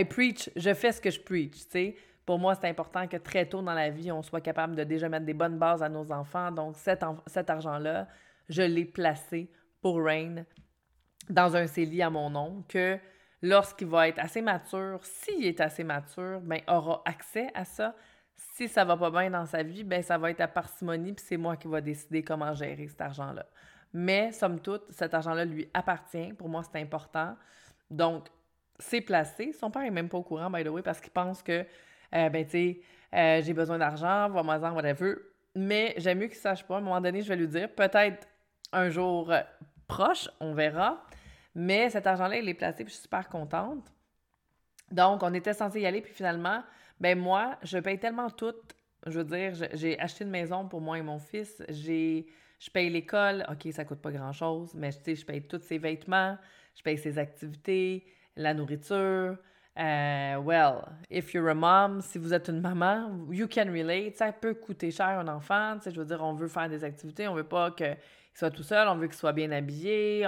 preach, 0.04 0.50
je 0.54 0.74
fais 0.74 0.92
ce 0.92 1.00
que 1.00 1.10
je 1.10 1.20
preach, 1.20 1.52
tu 1.52 1.70
sais. 1.70 1.96
Pour 2.24 2.38
moi, 2.38 2.54
c'est 2.54 2.68
important 2.68 3.08
que 3.08 3.16
très 3.16 3.46
tôt 3.46 3.62
dans 3.62 3.74
la 3.74 3.90
vie, 3.90 4.12
on 4.12 4.22
soit 4.22 4.40
capable 4.40 4.76
de 4.76 4.84
déjà 4.84 5.08
mettre 5.08 5.26
des 5.26 5.34
bonnes 5.34 5.58
bases 5.58 5.82
à 5.82 5.88
nos 5.88 6.12
enfants. 6.12 6.52
Donc, 6.52 6.76
cet, 6.76 7.50
argent-là, 7.50 8.06
je 8.48 8.62
l'ai 8.62 8.84
placé 8.84 9.50
pour 9.80 10.02
Rain 10.02 10.44
dans 11.28 11.56
un 11.56 11.66
CELI 11.66 12.02
à 12.02 12.10
mon 12.10 12.30
nom, 12.30 12.64
que 12.68 12.98
lorsqu'il 13.42 13.88
va 13.88 14.08
être 14.08 14.20
assez 14.20 14.40
mature, 14.40 15.00
s'il 15.04 15.46
est 15.46 15.60
assez 15.60 15.82
mature, 15.82 16.40
ben, 16.40 16.60
aura 16.68 17.02
accès 17.04 17.48
à 17.54 17.64
ça. 17.64 17.94
Si 18.34 18.68
ça 18.68 18.84
va 18.84 18.96
pas 18.96 19.10
bien 19.10 19.30
dans 19.30 19.46
sa 19.46 19.62
vie, 19.62 19.82
ben, 19.82 20.02
ça 20.02 20.16
va 20.18 20.30
être 20.30 20.40
à 20.40 20.48
parcimonie, 20.48 21.12
puis 21.12 21.24
c'est 21.26 21.36
moi 21.36 21.56
qui 21.56 21.68
va 21.68 21.80
décider 21.80 22.22
comment 22.22 22.54
gérer 22.54 22.86
cet 22.86 23.00
argent-là. 23.00 23.46
Mais, 23.92 24.30
somme 24.32 24.60
toute, 24.60 24.84
cet 24.90 25.12
argent-là 25.14 25.44
lui 25.44 25.68
appartient. 25.74 26.32
Pour 26.34 26.48
moi, 26.48 26.62
c'est 26.62 26.80
important. 26.80 27.36
Donc, 27.90 28.28
c'est 28.78 29.00
placé. 29.00 29.52
Son 29.52 29.70
père 29.70 29.82
est 29.82 29.90
même 29.90 30.08
pas 30.08 30.18
au 30.18 30.22
courant, 30.22 30.50
by 30.50 30.64
the 30.64 30.68
way, 30.68 30.82
parce 30.82 31.00
qu'il 31.00 31.12
pense 31.12 31.42
que 31.42 31.64
euh, 32.14 32.28
ben, 32.28 32.44
tu 32.44 32.50
sais, 32.50 32.80
euh, 33.14 33.42
j'ai 33.42 33.52
besoin 33.52 33.78
d'argent, 33.78 34.28
va 34.30 34.42
moi 34.42 34.58
en 34.58 34.74
whatever. 34.74 35.14
Mais 35.54 35.94
j'aime 35.98 36.18
mieux 36.18 36.28
qu'il 36.28 36.36
sache 36.36 36.64
pas. 36.64 36.76
À 36.76 36.78
un 36.78 36.80
moment 36.80 37.00
donné, 37.00 37.22
je 37.22 37.28
vais 37.28 37.36
lui 37.36 37.48
dire, 37.48 37.68
peut-être 37.74 38.26
un 38.72 38.88
jour 38.88 39.30
euh, 39.30 39.40
proche, 39.86 40.28
on 40.40 40.54
verra. 40.54 41.04
Mais 41.54 41.90
cet 41.90 42.06
argent-là, 42.06 42.36
il 42.38 42.48
est 42.48 42.54
placé, 42.54 42.84
puis 42.84 42.92
je 42.92 42.94
suis 42.94 43.02
super 43.02 43.28
contente. 43.28 43.92
Donc, 44.90 45.22
on 45.22 45.32
était 45.34 45.52
censé 45.52 45.80
y 45.80 45.86
aller, 45.86 46.00
puis 46.00 46.12
finalement, 46.12 46.62
ben 47.00 47.18
moi, 47.18 47.58
je 47.62 47.78
paye 47.78 47.98
tellement 47.98 48.30
tout. 48.30 48.54
Je 49.06 49.18
veux 49.18 49.24
dire, 49.24 49.52
j'ai 49.74 49.98
acheté 49.98 50.24
une 50.24 50.30
maison 50.30 50.66
pour 50.68 50.80
moi 50.80 50.98
et 50.98 51.02
mon 51.02 51.18
fils. 51.18 51.62
J'ai 51.68 52.26
Je 52.58 52.70
paye 52.70 52.88
l'école, 52.88 53.44
OK, 53.50 53.72
ça 53.72 53.84
coûte 53.84 54.00
pas 54.00 54.12
grand-chose, 54.12 54.74
mais 54.74 54.92
tu 54.92 55.02
sais, 55.04 55.14
je 55.16 55.26
paye 55.26 55.42
tous 55.42 55.62
ses 55.62 55.78
vêtements, 55.78 56.38
je 56.76 56.82
paye 56.82 56.96
ses 56.96 57.18
activités, 57.18 58.06
la 58.36 58.54
nourriture. 58.54 59.36
Euh, 59.78 60.36
well, 60.36 60.84
if 61.08 61.32
you're 61.32 61.48
a 61.48 61.54
mom, 61.54 62.02
si 62.02 62.18
vous 62.18 62.34
êtes 62.34 62.48
une 62.48 62.60
maman, 62.60 63.26
you 63.30 63.48
can 63.48 63.72
relate. 63.72 64.16
Ça 64.16 64.30
peut 64.32 64.54
coûter 64.54 64.90
cher 64.90 65.18
un 65.18 65.28
enfant. 65.28 65.78
Je 65.84 65.98
veux 65.98 66.04
dire, 66.04 66.22
on 66.22 66.34
veut 66.34 66.48
faire 66.48 66.68
des 66.68 66.84
activités, 66.84 67.26
on 67.26 67.34
veut 67.34 67.48
pas 67.48 67.70
qu'il 67.70 67.96
soit 68.34 68.50
tout 68.50 68.62
seul, 68.62 68.86
on 68.88 68.96
veut 68.96 69.06
qu'il 69.06 69.16
soit 69.16 69.32
bien 69.32 69.50
habillé, 69.50 70.26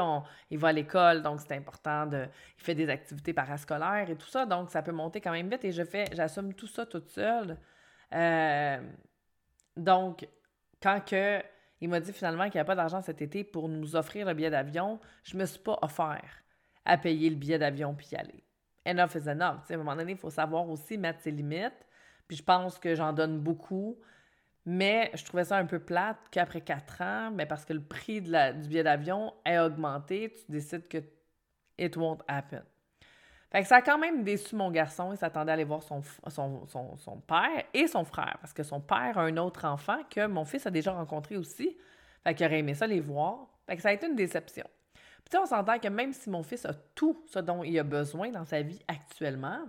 il 0.50 0.58
va 0.58 0.68
à 0.68 0.72
l'école, 0.72 1.22
donc 1.22 1.40
c'est 1.40 1.54
important 1.54 2.06
de. 2.06 2.26
Il 2.58 2.64
fait 2.64 2.74
des 2.74 2.88
activités 2.88 3.34
parascolaires 3.34 4.08
et 4.08 4.16
tout 4.16 4.28
ça, 4.28 4.46
donc 4.46 4.70
ça 4.70 4.82
peut 4.82 4.92
monter 4.92 5.20
quand 5.20 5.32
même 5.32 5.50
vite 5.50 5.64
et 5.64 5.72
je 5.72 5.84
fais, 5.84 6.06
j'assume 6.12 6.54
tout 6.54 6.66
ça 6.66 6.86
toute 6.86 7.10
seule. 7.10 7.58
Euh, 8.14 8.78
donc, 9.76 10.26
quand 10.82 11.00
que 11.04 11.42
il 11.80 11.88
m'a 11.90 12.00
dit 12.00 12.12
finalement 12.12 12.44
qu'il 12.44 12.54
n'y 12.54 12.60
a 12.60 12.64
pas 12.64 12.76
d'argent 12.76 13.02
cet 13.02 13.20
été 13.20 13.44
pour 13.44 13.68
nous 13.68 13.96
offrir 13.96 14.26
le 14.26 14.34
billet 14.34 14.50
d'avion, 14.50 15.00
je 15.22 15.36
me 15.36 15.44
suis 15.44 15.58
pas 15.58 15.78
offert 15.82 16.42
à 16.86 16.96
payer 16.96 17.28
le 17.30 17.36
billet 17.36 17.58
d'avion 17.58 17.94
puis 17.94 18.08
y 18.12 18.16
aller 18.16 18.44
enough 18.86 19.14
is 19.14 19.28
enough. 19.28 19.70
à 19.70 19.74
un 19.74 19.76
moment 19.76 19.96
donné, 19.96 20.12
il 20.12 20.18
faut 20.18 20.30
savoir 20.30 20.68
aussi 20.68 20.98
mettre 20.98 21.20
ses 21.20 21.30
limites. 21.30 21.86
Puis 22.28 22.38
je 22.38 22.42
pense 22.42 22.78
que 22.78 22.94
j'en 22.94 23.12
donne 23.12 23.40
beaucoup. 23.40 23.98
Mais 24.66 25.10
je 25.14 25.24
trouvais 25.24 25.44
ça 25.44 25.58
un 25.58 25.66
peu 25.66 25.78
plate 25.78 26.18
qu'après 26.30 26.62
quatre 26.62 27.02
ans, 27.02 27.30
mais 27.30 27.44
parce 27.44 27.66
que 27.66 27.74
le 27.74 27.82
prix 27.82 28.22
du 28.22 28.68
billet 28.68 28.82
d'avion 28.82 29.34
est 29.44 29.58
augmenté, 29.58 30.32
tu 30.32 30.50
décides 30.50 30.88
que 30.88 30.98
it 31.76 31.96
won't 31.96 32.18
happen. 32.28 32.62
Fait 33.52 33.62
que 33.62 33.68
ça 33.68 33.76
a 33.76 33.82
quand 33.82 33.98
même 33.98 34.24
déçu 34.24 34.56
mon 34.56 34.70
garçon. 34.70 35.12
Il 35.12 35.18
s'attendait 35.18 35.52
à 35.52 35.54
aller 35.54 35.64
voir 35.64 35.82
son, 35.82 36.02
son, 36.28 36.66
son, 36.66 36.96
son, 36.96 37.20
père 37.20 37.64
et 37.72 37.86
son 37.86 38.04
frère, 38.04 38.36
parce 38.40 38.52
que 38.52 38.62
son 38.62 38.80
père 38.80 39.18
a 39.18 39.22
un 39.22 39.36
autre 39.36 39.64
enfant 39.66 39.98
que 40.10 40.26
mon 40.26 40.44
fils 40.44 40.66
a 40.66 40.70
déjà 40.70 40.92
rencontré 40.92 41.36
aussi. 41.36 41.76
Fait 42.24 42.34
qu'il 42.34 42.46
aurait 42.46 42.58
aimé 42.60 42.74
ça 42.74 42.86
les 42.86 43.00
voir. 43.00 43.46
Fait 43.66 43.76
que 43.76 43.82
ça 43.82 43.90
a 43.90 43.92
été 43.92 44.06
une 44.06 44.16
déception. 44.16 44.66
Puis 45.30 45.38
on 45.38 45.46
s'entend 45.46 45.78
que 45.78 45.88
même 45.88 46.12
si 46.12 46.30
mon 46.30 46.42
fils 46.42 46.64
a 46.64 46.74
tout 46.94 47.24
ce 47.26 47.38
dont 47.38 47.64
il 47.64 47.78
a 47.78 47.82
besoin 47.82 48.30
dans 48.30 48.44
sa 48.44 48.62
vie 48.62 48.80
actuellement, 48.88 49.60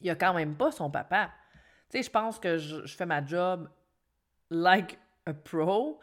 il 0.00 0.10
a 0.10 0.14
quand 0.14 0.34
même 0.34 0.54
pas 0.56 0.70
son 0.70 0.90
papa. 0.90 1.30
Tu 1.90 1.98
sais, 1.98 2.02
je 2.04 2.10
pense 2.10 2.38
que 2.38 2.56
je, 2.56 2.86
fais 2.86 3.06
ma 3.06 3.24
job 3.24 3.68
like 4.50 4.98
a 5.26 5.34
pro. 5.34 5.98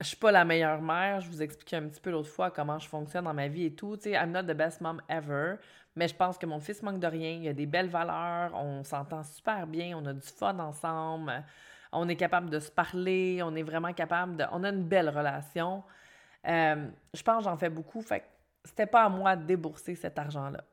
Je 0.00 0.06
suis 0.06 0.16
pas 0.16 0.30
la 0.30 0.44
meilleure 0.44 0.80
mère. 0.80 1.20
Je 1.20 1.28
vous 1.28 1.42
expliquais 1.42 1.76
un 1.76 1.88
petit 1.88 2.00
peu 2.00 2.10
l'autre 2.10 2.28
fois 2.28 2.50
comment 2.50 2.78
je 2.78 2.88
fonctionne 2.88 3.24
dans 3.24 3.34
ma 3.34 3.48
vie 3.48 3.64
et 3.64 3.74
tout. 3.74 3.96
Tu 3.96 4.04
sais, 4.04 4.12
I'm 4.12 4.30
not 4.30 4.44
the 4.44 4.56
best 4.56 4.80
mom 4.80 5.02
ever. 5.08 5.56
Mais 5.96 6.06
je 6.06 6.14
pense 6.14 6.38
que 6.38 6.46
mon 6.46 6.60
fils 6.60 6.82
manque 6.82 7.00
de 7.00 7.06
rien. 7.08 7.40
Il 7.42 7.48
a 7.48 7.52
des 7.52 7.66
belles 7.66 7.88
valeurs. 7.88 8.54
On 8.54 8.84
s'entend 8.84 9.24
super 9.24 9.66
bien. 9.66 9.98
On 9.98 10.06
a 10.06 10.12
du 10.12 10.28
fun 10.28 10.56
ensemble. 10.60 11.44
On 11.90 12.08
est 12.08 12.16
capable 12.16 12.50
de 12.50 12.60
se 12.60 12.70
parler. 12.70 13.40
On 13.42 13.56
est 13.56 13.64
vraiment 13.64 13.92
capable 13.92 14.36
de. 14.36 14.44
On 14.52 14.62
a 14.62 14.68
une 14.68 14.84
belle 14.84 15.08
relation. 15.08 15.82
Euh, 16.48 16.88
je 17.12 17.22
pense 17.22 17.38
que 17.38 17.50
j'en 17.50 17.56
fais 17.56 17.70
beaucoup, 17.70 18.00
fait 18.02 18.20
que 18.20 18.26
c'était 18.64 18.86
pas 18.86 19.04
à 19.04 19.08
moi 19.08 19.36
de 19.36 19.44
débourser 19.44 19.94
cet 19.94 20.18
argent-là. 20.18 20.64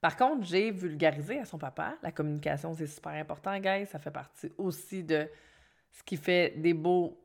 Par 0.00 0.16
contre, 0.16 0.44
j'ai 0.44 0.70
vulgarisé 0.70 1.40
à 1.40 1.44
son 1.44 1.58
papa. 1.58 1.96
La 2.02 2.12
communication, 2.12 2.74
c'est 2.74 2.86
super 2.86 3.12
important, 3.12 3.58
guys. 3.58 3.86
Ça 3.86 3.98
fait 3.98 4.10
partie 4.10 4.52
aussi 4.56 5.02
de 5.02 5.28
ce 5.90 6.02
qui 6.02 6.16
fait 6.16 6.54
des 6.56 6.74
beaux 6.74 7.20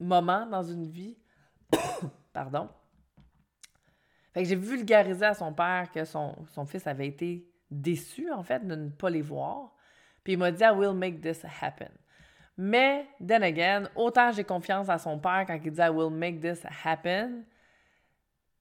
moments 0.00 0.46
dans 0.46 0.62
une 0.62 0.86
vie. 0.86 1.16
Pardon. 2.32 2.68
Fait 4.32 4.42
que 4.42 4.48
j'ai 4.48 4.56
vulgarisé 4.56 5.26
à 5.26 5.34
son 5.34 5.52
père 5.52 5.90
que 5.92 6.04
son, 6.04 6.34
fils 6.66 6.86
avait 6.86 7.08
été 7.08 7.46
déçu, 7.70 8.30
en 8.30 8.42
fait, 8.42 8.66
de 8.66 8.74
ne 8.74 8.88
pas 8.88 9.10
les 9.10 9.22
voir. 9.22 9.74
Puis 10.24 10.34
il 10.34 10.38
m'a 10.38 10.50
dit, 10.50 10.62
I 10.62 10.70
will 10.70 10.94
make 10.94 11.20
this 11.20 11.44
happen. 11.60 11.90
Mais, 12.60 13.06
then 13.24 13.44
again, 13.44 13.88
autant 13.94 14.32
j'ai 14.32 14.42
confiance 14.42 14.88
à 14.88 14.98
son 14.98 15.16
père 15.20 15.44
quand 15.46 15.58
il 15.64 15.70
dit 15.70 15.80
I 15.80 15.90
will 15.90 16.10
make 16.10 16.40
this 16.40 16.66
happen, 16.84 17.44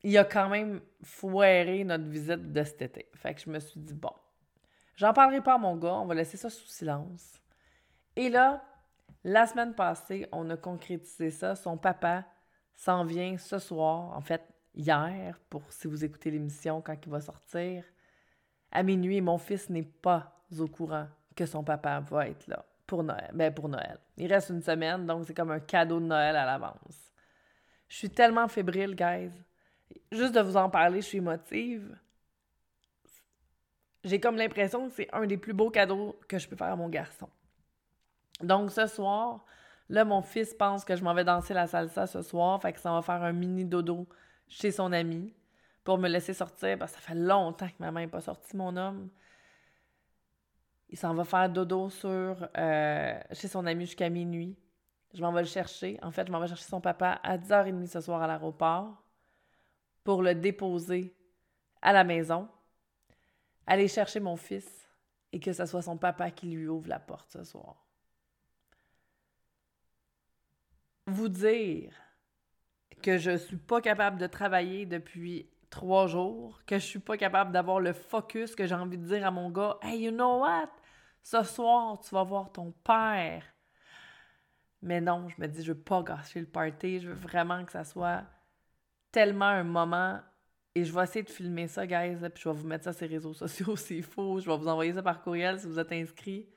il 0.03 0.15
a 0.19 0.23
quand 0.23 0.49
même 0.49 0.81
foiré 1.01 1.83
notre 1.83 2.03
visite 2.03 2.53
de 2.53 2.63
cet 2.63 2.83
été. 2.83 3.09
Fait 3.15 3.33
que 3.33 3.41
je 3.41 3.49
me 3.49 3.59
suis 3.59 3.79
dit, 3.79 3.95
bon, 3.95 4.13
j'en 4.95 5.13
parlerai 5.13 5.41
pas 5.41 5.55
à 5.55 5.57
mon 5.57 5.75
gars, 5.75 5.95
on 5.95 6.05
va 6.05 6.13
laisser 6.13 6.37
ça 6.37 6.51
sous 6.51 6.67
silence. 6.67 7.41
Et 8.15 8.29
là, 8.29 8.63
la 9.23 9.47
semaine 9.47 9.73
passée, 9.73 10.27
on 10.31 10.47
a 10.51 10.57
concrétisé 10.57 11.31
ça. 11.31 11.55
Son 11.55 11.75
papa 11.75 12.23
s'en 12.75 13.03
vient 13.03 13.35
ce 13.39 13.57
soir, 13.57 14.15
en 14.15 14.21
fait, 14.21 14.43
hier, 14.75 15.39
pour 15.49 15.73
si 15.73 15.87
vous 15.87 16.05
écoutez 16.05 16.29
l'émission 16.29 16.81
quand 16.81 16.95
il 17.03 17.09
va 17.09 17.19
sortir. 17.19 17.83
À 18.71 18.83
minuit, 18.83 19.21
mon 19.21 19.39
fils 19.39 19.71
n'est 19.71 19.81
pas 19.81 20.39
au 20.59 20.67
courant 20.67 21.07
que 21.35 21.47
son 21.47 21.63
papa 21.63 21.99
va 21.99 22.27
être 22.27 22.45
là 22.47 22.63
pour 22.87 23.03
Noël. 23.03 23.29
Ben 23.33 23.53
pour 23.53 23.69
Noël. 23.69 23.99
Il 24.17 24.33
reste 24.33 24.49
une 24.49 24.63
semaine, 24.63 25.05
donc 25.05 25.25
c'est 25.27 25.35
comme 25.35 25.51
un 25.51 25.59
cadeau 25.59 25.99
de 25.99 26.05
Noël 26.05 26.35
à 26.35 26.45
l'avance. 26.45 27.11
Je 27.87 27.95
suis 27.95 28.09
tellement 28.09 28.47
fébrile, 28.47 28.95
guys. 28.95 29.31
Juste 30.11 30.33
de 30.33 30.41
vous 30.41 30.57
en 30.57 30.69
parler, 30.69 31.01
je 31.01 31.07
suis 31.07 31.17
émotive. 31.19 31.97
J'ai 34.03 34.19
comme 34.19 34.37
l'impression 34.37 34.87
que 34.87 34.95
c'est 34.95 35.13
un 35.13 35.25
des 35.25 35.37
plus 35.37 35.53
beaux 35.53 35.69
cadeaux 35.69 36.17
que 36.27 36.39
je 36.39 36.47
peux 36.47 36.55
faire 36.55 36.71
à 36.71 36.75
mon 36.75 36.89
garçon. 36.89 37.29
Donc 38.41 38.71
ce 38.71 38.87
soir, 38.87 39.43
là, 39.89 40.05
mon 40.05 40.21
fils 40.21 40.53
pense 40.53 40.85
que 40.85 40.95
je 40.95 41.03
m'en 41.03 41.13
vais 41.13 41.23
danser 41.23 41.53
la 41.53 41.67
salsa 41.67 42.07
ce 42.07 42.21
soir, 42.21 42.61
fait 42.61 42.73
que 42.73 42.79
ça 42.79 42.91
va 42.91 43.01
faire 43.01 43.23
un 43.23 43.33
mini 43.33 43.65
dodo 43.65 44.07
chez 44.47 44.71
son 44.71 44.93
ami 44.93 45.33
pour 45.83 45.97
me 45.97 46.07
laisser 46.07 46.33
sortir, 46.33 46.77
parce 46.77 46.93
ça 46.93 46.99
fait 46.99 47.15
longtemps 47.15 47.67
que 47.67 47.75
ma 47.79 47.91
main 47.91 48.01
n'est 48.01 48.07
pas 48.07 48.21
sortie, 48.21 48.55
mon 48.55 48.75
homme. 48.77 49.09
Il 50.89 50.97
s'en 50.97 51.13
va 51.13 51.25
faire 51.25 51.49
dodo 51.49 51.89
sur, 51.89 52.47
euh, 52.57 53.19
chez 53.31 53.47
son 53.47 53.65
ami 53.65 53.85
jusqu'à 53.85 54.09
minuit. 54.09 54.57
Je 55.13 55.21
m'en 55.21 55.31
vais 55.31 55.41
le 55.41 55.47
chercher. 55.47 55.99
En 56.01 56.11
fait, 56.11 56.27
je 56.27 56.31
m'en 56.31 56.39
vais 56.39 56.47
chercher 56.47 56.65
son 56.65 56.81
papa 56.81 57.19
à 57.23 57.37
10h30 57.37 57.87
ce 57.87 58.01
soir 58.01 58.21
à 58.21 58.27
l'aéroport 58.27 59.03
pour 60.03 60.21
le 60.21 60.33
déposer 60.35 61.13
à 61.81 61.91
la 61.91 62.03
maison, 62.03 62.47
aller 63.65 63.87
chercher 63.87 64.19
mon 64.19 64.37
fils 64.37 64.87
et 65.33 65.39
que 65.39 65.51
ce 65.51 65.65
soit 65.65 65.81
son 65.81 65.97
papa 65.97 66.31
qui 66.31 66.47
lui 66.47 66.67
ouvre 66.67 66.87
la 66.87 66.99
porte 66.99 67.29
ce 67.31 67.43
soir. 67.43 67.85
Vous 71.05 71.27
dire 71.27 71.93
que 73.01 73.17
je 73.17 73.37
suis 73.37 73.57
pas 73.57 73.81
capable 73.81 74.17
de 74.17 74.27
travailler 74.27 74.85
depuis 74.85 75.49
trois 75.69 76.07
jours, 76.07 76.61
que 76.65 76.79
je 76.79 76.85
suis 76.85 76.99
pas 76.99 77.17
capable 77.17 77.51
d'avoir 77.51 77.79
le 77.79 77.93
focus 77.93 78.55
que 78.55 78.65
j'ai 78.65 78.75
envie 78.75 78.97
de 78.97 79.05
dire 79.05 79.25
à 79.25 79.31
mon 79.31 79.49
gars, 79.49 79.77
Hey, 79.81 80.03
you 80.03 80.11
know 80.11 80.39
what? 80.39 80.69
Ce 81.23 81.43
soir, 81.43 81.99
tu 81.99 82.13
vas 82.15 82.23
voir 82.23 82.51
ton 82.51 82.71
père. 82.83 83.43
Mais 84.81 85.01
non, 85.01 85.27
je 85.27 85.35
me 85.41 85.47
dis, 85.47 85.63
je 85.63 85.73
veux 85.73 85.79
pas 85.79 86.01
gâcher 86.03 86.39
le 86.39 86.45
party, 86.45 87.01
je 87.01 87.09
veux 87.09 87.15
vraiment 87.15 87.65
que 87.65 87.71
ça 87.71 87.83
soit 87.83 88.23
tellement 89.11 89.45
un 89.45 89.63
moment. 89.63 90.19
Et 90.75 90.85
je 90.85 90.93
vais 90.93 91.03
essayer 91.03 91.23
de 91.23 91.29
filmer 91.29 91.67
ça, 91.67 91.87
guys, 91.87 92.17
puis 92.33 92.43
je 92.43 92.49
vais 92.49 92.55
vous 92.55 92.67
mettre 92.67 92.83
ça 92.83 92.93
sur 92.93 93.07
les 93.07 93.15
réseaux 93.15 93.33
sociaux 93.33 93.75
s'il 93.75 94.03
faut. 94.03 94.39
Je 94.39 94.49
vais 94.49 94.57
vous 94.57 94.67
envoyer 94.67 94.93
ça 94.93 95.01
par 95.01 95.21
courriel 95.21 95.59
si 95.59 95.67
vous 95.67 95.79
êtes 95.79 95.91
inscrits. 95.91 96.47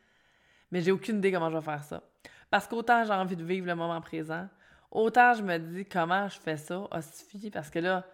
Mais 0.70 0.82
j'ai 0.82 0.92
aucune 0.92 1.18
idée 1.18 1.32
comment 1.32 1.50
je 1.50 1.56
vais 1.56 1.64
faire 1.64 1.82
ça. 1.82 2.02
Parce 2.50 2.68
qu'autant 2.68 3.04
j'ai 3.04 3.12
envie 3.12 3.36
de 3.36 3.44
vivre 3.44 3.66
le 3.66 3.74
moment 3.74 4.00
présent, 4.00 4.48
autant 4.90 5.34
je 5.34 5.42
me 5.42 5.58
dis 5.58 5.86
comment 5.86 6.28
je 6.28 6.38
fais 6.38 6.56
ça, 6.56 6.86
suffit 7.00 7.50
parce 7.50 7.70
que 7.70 7.78
là, 7.78 8.04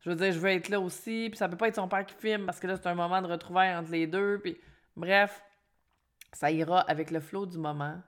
je 0.00 0.10
veux 0.10 0.16
dire, 0.16 0.32
je 0.32 0.38
veux 0.38 0.50
être 0.50 0.68
là 0.68 0.80
aussi, 0.80 1.28
puis 1.30 1.36
ça 1.36 1.48
peut 1.48 1.56
pas 1.56 1.68
être 1.68 1.76
son 1.76 1.88
père 1.88 2.06
qui 2.06 2.14
filme 2.14 2.46
parce 2.46 2.58
que 2.58 2.66
là, 2.66 2.76
c'est 2.76 2.86
un 2.86 2.94
moment 2.94 3.20
de 3.20 3.26
retrouvailles 3.26 3.74
entre 3.74 3.90
les 3.90 4.06
deux, 4.06 4.40
puis 4.42 4.58
bref, 4.96 5.42
ça 6.32 6.50
ira 6.50 6.80
avec 6.80 7.10
le 7.10 7.20
flow 7.20 7.46
du 7.46 7.58
moment, 7.58 8.00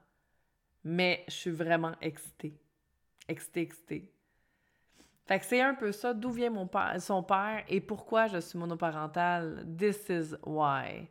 mais 0.84 1.24
je 1.28 1.34
suis 1.34 1.50
vraiment 1.50 1.92
excitée. 2.00 2.58
Excitée, 3.28 3.62
excitée. 3.62 4.12
Fait 5.26 5.38
que 5.38 5.44
c'est 5.44 5.60
un 5.60 5.74
peu 5.74 5.92
ça, 5.92 6.14
d'où 6.14 6.30
vient 6.30 6.52
son 6.98 7.22
père 7.22 7.64
et 7.68 7.80
pourquoi 7.80 8.26
je 8.26 8.38
suis 8.38 8.58
monoparentale. 8.58 9.64
This 9.78 10.08
is 10.08 10.34
why. 10.44 11.08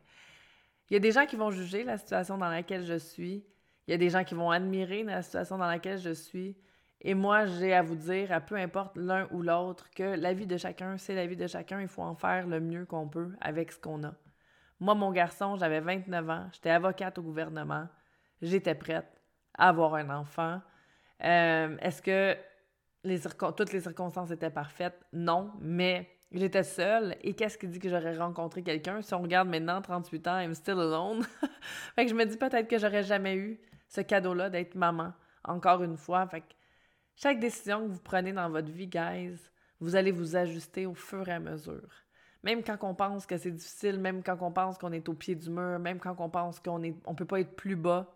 Il 0.90 0.94
y 0.94 0.96
a 0.96 1.00
des 1.00 1.12
gens 1.12 1.24
qui 1.24 1.36
vont 1.36 1.50
juger 1.50 1.84
la 1.84 1.96
situation 1.96 2.36
dans 2.36 2.50
laquelle 2.50 2.84
je 2.84 2.98
suis. 2.98 3.44
Il 3.86 3.92
y 3.92 3.94
a 3.94 3.96
des 3.96 4.10
gens 4.10 4.24
qui 4.24 4.34
vont 4.34 4.50
admirer 4.50 5.02
la 5.02 5.22
situation 5.22 5.56
dans 5.56 5.66
laquelle 5.66 5.98
je 5.98 6.12
suis. 6.12 6.56
Et 7.04 7.14
moi, 7.14 7.46
j'ai 7.46 7.74
à 7.74 7.82
vous 7.82 7.96
dire, 7.96 8.30
à 8.30 8.40
peu 8.40 8.54
importe 8.54 8.96
l'un 8.96 9.26
ou 9.32 9.42
l'autre, 9.42 9.90
que 9.90 10.04
la 10.04 10.32
vie 10.32 10.46
de 10.46 10.56
chacun, 10.56 10.96
c'est 10.98 11.16
la 11.16 11.26
vie 11.26 11.36
de 11.36 11.48
chacun. 11.48 11.80
Il 11.80 11.88
faut 11.88 12.02
en 12.02 12.14
faire 12.14 12.46
le 12.46 12.60
mieux 12.60 12.86
qu'on 12.86 13.08
peut 13.08 13.32
avec 13.40 13.72
ce 13.72 13.78
qu'on 13.78 14.04
a. 14.04 14.14
Moi, 14.78 14.94
mon 14.94 15.10
garçon, 15.10 15.56
j'avais 15.56 15.80
29 15.80 16.30
ans, 16.30 16.48
j'étais 16.52 16.70
avocate 16.70 17.18
au 17.18 17.22
gouvernement, 17.22 17.88
j'étais 18.40 18.74
prête 18.74 19.20
à 19.58 19.68
avoir 19.68 19.94
un 19.94 20.10
enfant. 20.10 20.60
Euh, 21.24 21.76
est-ce 21.80 22.02
que 22.02 22.36
toutes 23.56 23.72
les 23.72 23.80
circonstances 23.80 24.30
étaient 24.30 24.50
parfaites? 24.50 25.00
Non, 25.12 25.52
mais 25.60 26.08
j'étais 26.30 26.62
seule. 26.62 27.16
Et 27.22 27.34
qu'est-ce 27.34 27.58
qui 27.58 27.66
dit 27.66 27.80
que 27.80 27.88
j'aurais 27.88 28.16
rencontré 28.16 28.62
quelqu'un? 28.62 29.02
Si 29.02 29.12
on 29.14 29.22
regarde 29.22 29.48
maintenant, 29.48 29.82
38 29.82 30.28
ans, 30.28 30.38
I'm 30.38 30.54
still 30.54 30.78
alone. 30.78 31.24
fait 31.94 32.04
que 32.04 32.10
je 32.10 32.14
me 32.14 32.24
dis 32.24 32.36
peut-être 32.36 32.68
que 32.68 32.78
j'aurais 32.78 33.02
jamais 33.02 33.36
eu 33.36 33.60
ce 33.88 34.00
cadeau-là 34.00 34.50
d'être 34.50 34.76
maman, 34.76 35.12
encore 35.44 35.82
une 35.82 35.96
fois. 35.96 36.26
Fait 36.26 36.40
que 36.40 36.46
chaque 37.16 37.40
décision 37.40 37.86
que 37.86 37.92
vous 37.92 38.00
prenez 38.00 38.32
dans 38.32 38.48
votre 38.50 38.70
vie, 38.70 38.88
guys, 38.88 39.38
vous 39.80 39.96
allez 39.96 40.12
vous 40.12 40.36
ajuster 40.36 40.86
au 40.86 40.94
fur 40.94 41.28
et 41.28 41.32
à 41.32 41.40
mesure. 41.40 41.88
Même 42.42 42.62
quand 42.62 42.78
on 42.82 42.94
pense 42.94 43.26
que 43.26 43.36
c'est 43.36 43.50
difficile, 43.50 43.98
même 43.98 44.22
quand 44.22 44.38
on 44.40 44.52
pense 44.52 44.78
qu'on 44.78 44.92
est 44.92 45.08
au 45.08 45.14
pied 45.14 45.34
du 45.34 45.50
mur, 45.50 45.78
même 45.78 45.98
quand 45.98 46.16
on 46.18 46.28
pense 46.28 46.58
qu'on 46.58 46.82
est, 46.82 46.94
on 47.06 47.14
peut 47.14 47.24
pas 47.24 47.40
être 47.40 47.54
plus 47.54 47.76
bas, 47.76 48.12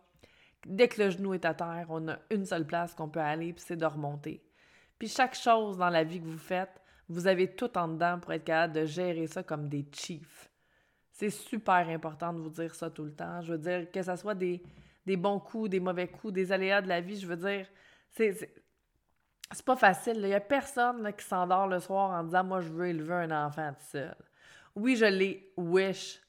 dès 0.65 0.89
que 0.89 1.03
le 1.03 1.11
genou 1.11 1.35
est 1.35 1.45
à 1.45 1.55
terre, 1.55 1.87
on 1.89 2.09
a 2.09 2.19
une 2.31 2.45
seule 2.45 2.67
place 2.67 2.95
qu'on 2.95 3.09
peut 3.09 3.21
aller, 3.21 3.53
puis 3.53 3.65
c'est 3.65 3.77
de 3.77 3.87
remonter. 3.87 4.43
Puis 4.99 5.09
chaque 5.09 5.35
chose 5.35 5.77
dans 5.77 5.91
la 5.91 6.03
vie 6.03 6.21
que 6.21 6.27
vous 6.27 6.39
faites, 6.39 6.81
vous 7.09 7.29
avez 7.29 7.55
tout 7.55 7.77
en 7.79 7.89
dedans 7.89 8.19
pour 8.19 8.33
être 8.33 8.45
capable 8.45 8.73
de 8.73 8.85
gérer 8.85 9.29
ça 9.29 9.43
comme 9.43 9.69
des 9.69 9.87
chiefs. 9.93 10.51
C'est 11.13 11.31
super 11.31 11.89
important 11.89 12.33
de 12.33 12.41
vous 12.41 12.51
dire 12.51 12.75
ça 12.75 12.91
tout 12.91 13.05
le 13.05 13.15
temps. 13.15 13.41
Je 13.43 13.53
veux 13.53 13.59
dire, 13.59 13.91
que 13.91 14.03
ce 14.03 14.17
soit 14.17 14.35
des, 14.35 14.63
des 15.07 15.17
bons 15.17 15.39
coups, 15.39 15.71
des 15.71 15.81
mauvais 15.81 16.09
coups, 16.09 16.33
des 16.33 16.51
aléas 16.51 16.83
de 16.83 16.89
la 16.89 17.01
vie, 17.01 17.19
je 17.19 17.27
veux 17.27 17.37
dire, 17.37 17.67
c'est 18.11 18.35
c'est 19.53 19.65
pas 19.65 19.77
facile. 19.77 20.19
Il 20.19 20.29
y 20.29 20.35
a 20.35 20.41
personne 20.41 21.13
qui 21.13 21.25
s'endort 21.25 21.67
le 21.67 21.79
soir 21.79 22.11
en 22.11 22.25
disant 22.25 22.45
Moi, 22.45 22.61
je 22.61 22.69
veux 22.69 22.89
élever 22.89 23.15
un 23.15 23.47
enfant 23.47 23.73
tout 23.73 23.85
seul. 23.91 24.17
Oui, 24.75 24.97
je 24.97 25.07
l'ai 25.07 25.53
wish, 25.57 26.21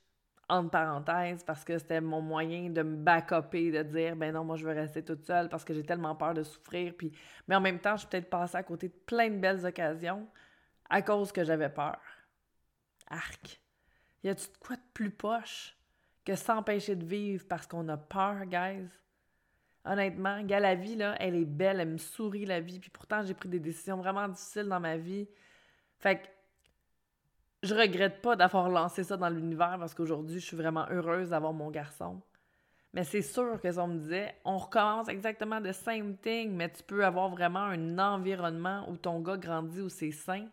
entre 0.47 0.69
parenthèses, 0.69 1.43
parce 1.43 1.63
que 1.63 1.77
c'était 1.77 1.99
mon 1.99 2.21
moyen 2.21 2.69
de 2.69 2.81
me 2.81 2.95
back-upper, 2.95 3.71
de 3.71 3.83
dire 3.83 4.15
Ben 4.15 4.33
non, 4.33 4.43
moi, 4.43 4.55
je 4.55 4.65
veux 4.65 4.73
rester 4.73 5.03
toute 5.03 5.25
seule 5.25 5.49
parce 5.49 5.65
que 5.65 5.73
j'ai 5.73 5.83
tellement 5.83 6.15
peur 6.15 6.33
de 6.33 6.43
souffrir. 6.43 6.93
Puis... 6.97 7.11
Mais 7.47 7.55
en 7.55 7.61
même 7.61 7.79
temps, 7.79 7.95
je 7.95 8.01
suis 8.01 8.07
peut-être 8.07 8.29
passée 8.29 8.57
à 8.57 8.63
côté 8.63 8.89
de 8.89 8.93
plein 8.93 9.29
de 9.29 9.37
belles 9.37 9.65
occasions 9.65 10.27
à 10.89 11.01
cause 11.01 11.31
que 11.31 11.43
j'avais 11.43 11.69
peur. 11.69 11.99
Arc. 13.09 13.59
Y 14.23 14.29
a-tu 14.29 14.47
de 14.47 14.57
quoi 14.59 14.75
de 14.75 14.81
plus 14.93 15.11
poche 15.11 15.75
que 16.25 16.35
s'empêcher 16.35 16.95
de 16.95 17.05
vivre 17.05 17.45
parce 17.47 17.67
qu'on 17.67 17.87
a 17.89 17.97
peur, 17.97 18.45
guys? 18.45 18.89
Honnêtement, 19.87 20.41
gars, 20.43 20.59
la 20.59 20.75
vie, 20.75 20.97
elle 21.19 21.35
est 21.35 21.45
belle, 21.45 21.79
elle 21.79 21.89
me 21.89 21.97
sourit 21.97 22.45
la 22.45 22.59
vie. 22.59 22.79
Puis 22.79 22.89
pourtant, 22.89 23.23
j'ai 23.23 23.33
pris 23.33 23.49
des 23.49 23.59
décisions 23.59 23.97
vraiment 23.97 24.27
difficiles 24.27 24.67
dans 24.67 24.79
ma 24.79 24.97
vie. 24.97 25.27
Fait 25.99 26.17
que 26.17 26.27
je 27.63 27.73
regrette 27.73 28.21
pas 28.21 28.35
d'avoir 28.35 28.69
lancé 28.69 29.03
ça 29.03 29.17
dans 29.17 29.29
l'univers 29.29 29.77
parce 29.79 29.93
qu'aujourd'hui, 29.93 30.39
je 30.39 30.45
suis 30.45 30.57
vraiment 30.57 30.85
heureuse 30.89 31.29
d'avoir 31.29 31.53
mon 31.53 31.71
garçon. 31.71 32.21
Mais 32.93 33.03
c'est 33.03 33.21
sûr 33.21 33.59
que 33.61 33.71
si 33.71 33.79
on 33.79 33.87
me 33.87 33.99
disait, 33.99 34.35
on 34.45 34.57
recommence 34.57 35.07
exactement 35.07 35.61
the 35.61 35.71
same 35.71 36.17
thing, 36.17 36.51
mais 36.51 36.71
tu 36.71 36.83
peux 36.83 37.05
avoir 37.05 37.29
vraiment 37.29 37.63
un 37.63 37.99
environnement 37.99 38.89
où 38.89 38.97
ton 38.97 39.19
gars 39.19 39.37
grandit, 39.37 39.81
où 39.81 39.89
c'est 39.89 40.11
sain, 40.11 40.47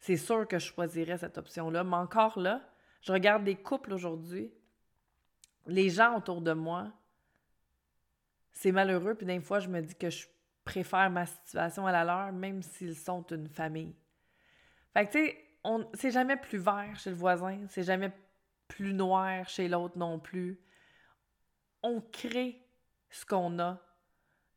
c'est 0.00 0.16
sûr 0.16 0.46
que 0.46 0.58
je 0.58 0.66
choisirais 0.66 1.18
cette 1.18 1.38
option-là. 1.38 1.84
Mais 1.84 1.96
encore 1.96 2.38
là, 2.38 2.60
je 3.02 3.12
regarde 3.12 3.44
des 3.44 3.56
couples 3.56 3.92
aujourd'hui, 3.92 4.50
les 5.66 5.90
gens 5.90 6.16
autour 6.16 6.40
de 6.40 6.52
moi, 6.52 6.88
c'est 8.56 8.72
malheureux, 8.72 9.14
puis 9.14 9.26
des 9.26 9.38
fois, 9.40 9.60
je 9.60 9.68
me 9.68 9.82
dis 9.82 9.94
que 9.94 10.08
je 10.08 10.26
préfère 10.64 11.10
ma 11.10 11.26
situation 11.26 11.86
à 11.86 11.92
la 11.92 12.04
leur, 12.04 12.32
même 12.32 12.62
s'ils 12.62 12.96
sont 12.96 13.22
une 13.26 13.48
famille. 13.48 13.94
Fait 14.94 15.06
que, 15.06 15.12
tu 15.12 15.18
sais, 15.18 15.88
c'est 15.92 16.10
jamais 16.10 16.38
plus 16.38 16.56
vert 16.56 16.98
chez 16.98 17.10
le 17.10 17.16
voisin, 17.16 17.58
c'est 17.68 17.82
jamais 17.82 18.10
plus 18.66 18.94
noir 18.94 19.46
chez 19.46 19.68
l'autre 19.68 19.98
non 19.98 20.18
plus. 20.18 20.58
On 21.82 22.00
crée 22.00 22.66
ce 23.10 23.26
qu'on 23.26 23.58
a 23.58 23.78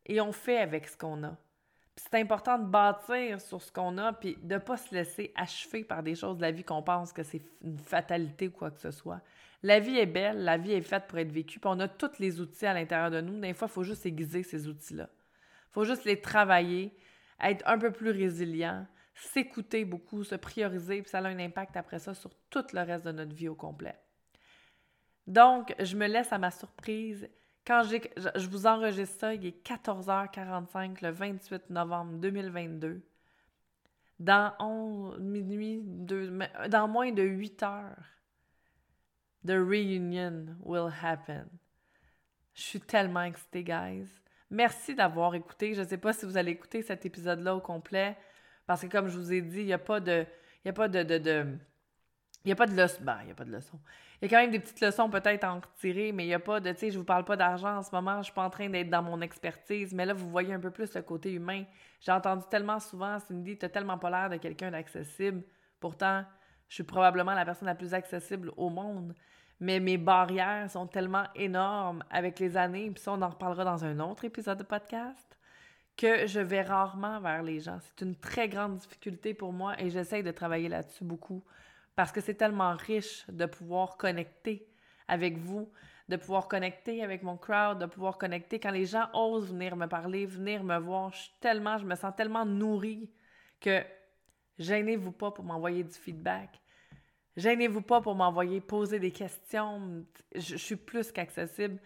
et 0.06 0.22
on 0.22 0.32
fait 0.32 0.60
avec 0.60 0.88
ce 0.88 0.98
qu'on 0.98 1.22
a. 1.26 1.36
C'est 1.98 2.16
important 2.16 2.58
de 2.58 2.68
bâtir 2.68 3.42
sur 3.42 3.62
ce 3.62 3.70
qu'on 3.70 3.98
a 3.98 4.14
puis 4.14 4.38
de 4.42 4.54
ne 4.54 4.60
pas 4.60 4.78
se 4.78 4.96
laisser 4.96 5.34
achever 5.36 5.84
par 5.84 6.04
des 6.04 6.16
choses 6.16 6.38
de 6.38 6.42
la 6.44 6.52
vie 6.52 6.64
qu'on 6.64 6.82
pense 6.82 7.12
que 7.12 7.24
c'est 7.24 7.42
une 7.62 7.78
fatalité 7.78 8.48
ou 8.48 8.52
quoi 8.52 8.72
que 8.72 8.80
ce 8.80 8.92
soit. 8.92 9.20
La 9.62 9.80
vie 9.80 9.98
est 9.98 10.06
belle, 10.06 10.44
la 10.44 10.58
vie 10.58 10.72
est 10.72 10.82
faite 10.82 11.08
pour 11.08 11.18
être 11.18 11.32
vécue, 11.32 11.60
puis 11.60 11.70
on 11.70 11.80
a 11.80 11.88
tous 11.88 12.20
les 12.20 12.40
outils 12.40 12.66
à 12.66 12.74
l'intérieur 12.74 13.12
de 13.12 13.20
nous. 13.20 13.40
Des 13.40 13.54
fois, 13.54 13.68
il 13.68 13.74
faut 13.74 13.84
juste 13.84 14.06
aiguiser 14.06 14.44
ces 14.44 14.68
outils-là. 14.68 15.10
Il 15.12 15.74
faut 15.74 15.84
juste 15.84 16.06
les 16.06 16.22
travailler, 16.22 16.96
être 17.42 17.68
un 17.68 17.78
peu 17.78 17.92
plus 17.92 18.12
résilient, 18.12 18.88
s'écouter 19.14 19.84
beaucoup, 19.84 20.24
se 20.24 20.36
prioriser, 20.36 21.02
puis 21.02 21.10
ça 21.12 21.20
a 21.20 21.28
un 21.28 21.40
impact 21.40 21.76
après 21.76 22.00
ça 22.00 22.14
sur 22.14 22.32
tout 22.50 22.64
le 22.74 22.82
reste 22.82 23.06
de 23.06 23.12
notre 23.12 23.36
vie 23.36 23.50
au 23.50 23.56
complet. 23.56 24.00
Donc, 25.28 25.76
je 25.78 25.96
me 25.96 26.08
laisse 26.08 26.32
à 26.32 26.38
ma 26.38 26.52
surprise. 26.52 27.30
Quand 27.68 27.84
je 27.84 28.48
vous 28.48 28.66
enregistre 28.66 29.20
ça, 29.20 29.34
il 29.34 29.46
est 29.46 29.68
14h45 29.68 31.04
le 31.04 31.12
28 31.12 31.70
novembre 31.70 32.14
2022. 32.14 33.02
Dans 34.20 35.16
minuit, 35.20 35.84
dans 35.84 36.88
moins 36.88 37.12
de 37.12 37.22
8 37.22 37.64
heures, 37.64 38.06
The 39.46 39.52
reunion 39.52 40.56
will 40.64 40.92
happen. 41.02 41.46
Je 42.54 42.62
suis 42.62 42.82
tellement 42.82 43.24
excitée, 43.24 43.64
guys. 43.64 44.08
Merci 44.50 44.96
d'avoir 44.96 45.36
écouté. 45.36 45.74
Je 45.74 45.82
ne 45.82 45.88
sais 45.88 45.98
pas 45.98 46.14
si 46.14 46.26
vous 46.26 46.38
allez 46.38 46.52
écouter 46.52 46.82
cet 46.82 47.06
épisode-là 47.06 47.56
au 47.56 47.62
complet, 47.62 48.18
parce 48.66 48.82
que 48.82 48.88
comme 48.88 49.08
je 49.08 49.18
vous 49.18 49.32
ai 49.32 49.42
dit, 49.42 49.60
il 49.60 49.66
n'y 49.66 49.74
a 49.74 49.78
pas 49.78 50.00
de... 50.00 50.26
Il 50.64 50.68
n'y 50.68 50.72
a 50.72 50.74
pas 50.74 50.88
de... 50.88 51.04
de, 51.04 51.58
il 52.44 52.48
n'y 52.48 52.52
a 52.52 52.56
pas 52.56 52.68
de 52.68 52.76
leçon. 52.76 53.02
Ben, 53.02 53.18
il 53.22 53.26
n'y 53.26 53.32
a 53.32 53.36
pas 53.36 53.46
de 53.46 53.52
leçon. 53.52 53.80
Il 54.22 54.26
y 54.26 54.28
a 54.28 54.38
quand 54.38 54.42
même 54.42 54.52
des 54.52 54.60
petites 54.60 54.82
leçons 54.82 55.10
peut-être 55.10 55.44
à 55.46 55.54
en 55.54 55.60
retirer, 55.60 56.12
mais 56.12 56.26
il 56.26 56.28
n'y 56.28 56.34
a 56.34 56.40
pas 56.40 56.60
de, 56.60 56.72
tu 56.72 56.80
sais, 56.80 56.92
je 56.92 56.98
vous 56.98 57.06
parle 57.06 57.24
pas 57.24 57.38
d'argent 57.38 57.78
en 57.78 57.84
ce 57.84 57.92
moment, 57.92 58.18
je 58.18 58.24
suis 58.24 58.34
pas 58.34 58.44
en 58.44 58.50
train 58.50 58.70
d'être 58.70 58.90
dans 58.90 59.02
mon 59.02 59.22
expertise, 59.22 59.94
mais 59.94 60.06
là, 60.06 60.14
vous 60.14 60.30
voyez 60.30 60.54
un 60.54 60.60
peu 60.60 60.72
plus 60.72 60.94
le 60.94 61.02
côté 61.02 61.32
humain. 61.32 61.64
J'ai 62.02 62.12
entendu 62.12 62.44
tellement 62.50 62.80
souvent, 62.80 63.20
Cindy, 63.20 63.58
tu 63.58 63.66
n'as 63.66 63.70
tellement 63.70 63.98
pas 63.98 64.10
l'air 64.10 64.30
de 64.30 64.38
quelqu'un 64.38 64.72
d'accessible. 64.72 65.44
Pourtant, 65.80 66.26
je 66.70 66.76
suis 66.76 66.84
probablement 66.84 67.34
la 67.34 67.46
personne 67.46 67.68
la 67.68 67.76
plus 67.76 67.94
accessible 67.94 68.52
au 68.56 68.70
monde 68.70 69.14
mais 69.60 69.80
mes 69.80 69.98
barrières 69.98 70.70
sont 70.72 70.88
tellement 70.88 71.26
énormes 71.36 72.04
avec 72.10 72.40
les 72.40 72.56
années, 72.56 72.90
puis 72.92 73.04
ça, 73.04 73.14
on 73.14 73.22
en 73.22 73.30
reparlera 73.30 73.66
dans 73.66 73.84
un 73.84 74.00
autre 74.00 74.26
épisode 74.26 74.58
de 74.58 74.64
podcast, 74.64 75.38
que 75.98 76.28
je 76.28 76.40
vais 76.40 76.62
rarement 76.62 77.20
vers 77.20 77.44
les 77.44 77.60
gens. 77.60 77.78
C'est 77.82 78.06
une 78.06 78.16
très 78.16 78.48
grande 78.48 78.78
difficulté 78.78 79.34
pour 79.34 79.52
moi 79.52 79.80
et 79.82 79.90
j'essaye 79.90 80.24
de 80.24 80.32
travailler 80.32 80.70
là-dessus 80.70 81.04
beaucoup 81.04 81.44
parce 81.96 82.14
que 82.14 82.22
c'est 82.22 82.36
tellement 82.36 82.74
riche 82.74 83.26
de 83.28 83.46
pouvoir 83.46 83.98
connecter 83.98 84.66
avec 85.10 85.38
vous, 85.38 85.70
de 86.08 86.16
pouvoir 86.16 86.48
connecter 86.48 87.04
avec 87.04 87.22
mon 87.22 87.36
crowd, 87.36 87.80
de 87.80 87.86
pouvoir 87.86 88.18
connecter 88.18 88.62
quand 88.62 88.72
les 88.72 88.86
gens 88.86 89.10
osent 89.14 89.52
venir 89.52 89.76
me 89.76 89.88
parler, 89.88 90.26
venir 90.26 90.64
me 90.64 90.78
voir. 90.78 91.12
Je 91.12 91.28
tellement, 91.42 91.78
je 91.78 91.86
me 91.86 91.96
sens 91.96 92.16
tellement 92.16 92.46
nourrie 92.46 93.12
que 93.60 93.84
gênez-vous 94.60 95.12
pas 95.12 95.32
pour 95.32 95.44
m'envoyer 95.46 95.84
du 95.84 95.94
feedback. 95.94 96.62
Gênez-vous 97.38 97.82
pas 97.82 98.02
pour 98.02 98.16
m'envoyer 98.16 98.60
poser 98.60 99.00
des 99.00 99.12
questions. 99.12 100.06
Je, 100.36 100.58
suis 100.58 100.76
plus 100.76 101.12
qu'accessible. 101.12 101.80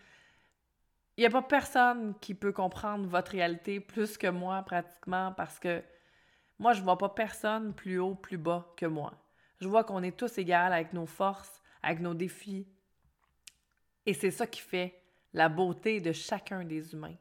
Il 1.15 1.21
n'y 1.21 1.27
a 1.27 1.29
pas 1.29 1.43
personne 1.43 2.15
qui 2.19 2.33
peut 2.33 2.51
comprendre 2.51 3.07
votre 3.07 3.31
réalité 3.31 3.79
plus 3.79 4.17
que 4.17 4.27
moi, 4.27 4.63
pratiquement, 4.63 5.31
parce 5.31 5.59
que 5.59 5.83
moi, 6.57 6.73
je 6.73 6.79
ne 6.79 6.85
vois 6.85 6.97
pas 6.97 7.09
personne 7.09 7.73
plus 7.73 7.99
haut, 7.99 8.15
plus 8.15 8.37
bas 8.37 8.73
que 8.75 8.87
moi. 8.87 9.13
Je 9.61 9.67
vois 9.67 9.83
qu'on 9.83 10.01
est 10.01 10.17
tous 10.17 10.37
égaux 10.39 10.53
avec 10.53 10.91
nos 10.93 11.05
forces, 11.05 11.61
avec 11.83 11.99
nos 11.99 12.15
défis. 12.15 12.67
Et 14.07 14.13
c'est 14.13 14.31
ça 14.31 14.47
qui 14.47 14.61
fait 14.61 14.99
la 15.33 15.49
beauté 15.49 16.01
de 16.01 16.11
chacun 16.11 16.63
des 16.63 16.93
humains. 16.93 17.15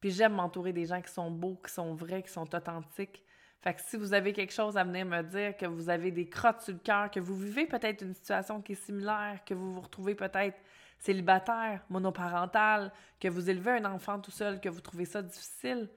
Puis 0.00 0.10
j'aime 0.10 0.34
m'entourer 0.34 0.72
des 0.72 0.86
gens 0.86 1.00
qui 1.00 1.12
sont 1.12 1.30
beaux, 1.30 1.60
qui 1.64 1.72
sont 1.72 1.94
vrais, 1.94 2.22
qui 2.22 2.30
sont 2.30 2.52
authentiques, 2.54 3.24
fait 3.62 3.74
que 3.74 3.82
si 3.82 3.96
vous 3.96 4.14
avez 4.14 4.32
quelque 4.32 4.52
chose 4.52 4.76
à 4.78 4.84
venir 4.84 5.04
me 5.04 5.22
dire, 5.22 5.56
que 5.56 5.66
vous 5.66 5.90
avez 5.90 6.10
des 6.10 6.28
crottes 6.28 6.62
sur 6.62 6.72
le 6.72 6.78
cœur, 6.78 7.10
que 7.10 7.20
vous 7.20 7.36
vivez 7.36 7.66
peut-être 7.66 8.02
une 8.02 8.14
situation 8.14 8.62
qui 8.62 8.72
est 8.72 8.86
similaire, 8.86 9.40
que 9.44 9.52
vous 9.52 9.74
vous 9.74 9.80
retrouvez 9.82 10.14
peut-être 10.14 10.58
célibataire, 10.98 11.82
monoparental, 11.90 12.90
que 13.18 13.28
vous 13.28 13.50
élevez 13.50 13.72
un 13.72 13.84
enfant 13.84 14.18
tout 14.18 14.30
seul, 14.30 14.60
que 14.60 14.68
vous 14.70 14.80
trouvez 14.80 15.04
ça 15.04 15.22
difficile, 15.22 15.90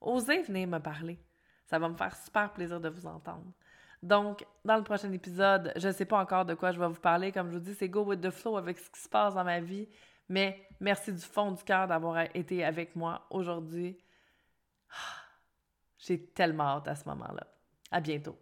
osez 0.00 0.42
venir 0.42 0.68
me 0.68 0.78
parler. 0.78 1.18
Ça 1.66 1.78
va 1.78 1.88
me 1.88 1.96
faire 1.96 2.16
super 2.16 2.50
plaisir 2.52 2.80
de 2.80 2.88
vous 2.88 3.06
entendre. 3.06 3.52
Donc, 4.02 4.44
dans 4.64 4.76
le 4.76 4.82
prochain 4.82 5.12
épisode, 5.12 5.72
je 5.76 5.88
ne 5.88 5.92
sais 5.92 6.04
pas 6.04 6.18
encore 6.18 6.44
de 6.44 6.54
quoi 6.54 6.72
je 6.72 6.80
vais 6.80 6.88
vous 6.88 7.00
parler. 7.00 7.30
Comme 7.30 7.50
je 7.50 7.54
vous 7.54 7.64
dis, 7.64 7.74
c'est 7.74 7.88
go 7.88 8.04
with 8.04 8.20
the 8.20 8.30
flow 8.30 8.56
avec 8.56 8.78
ce 8.78 8.90
qui 8.90 9.00
se 9.00 9.08
passe 9.08 9.34
dans 9.34 9.44
ma 9.44 9.60
vie. 9.60 9.88
Mais 10.28 10.66
merci 10.80 11.12
du 11.12 11.20
fond 11.20 11.52
du 11.52 11.62
cœur 11.62 11.86
d'avoir 11.86 12.18
été 12.34 12.64
avec 12.64 12.96
moi 12.96 13.26
aujourd'hui. 13.30 13.96
J'ai 16.02 16.26
tellement 16.26 16.64
hâte 16.64 16.88
à 16.88 16.96
ce 16.96 17.08
moment-là. 17.08 17.46
À 17.90 18.00
bientôt. 18.00 18.36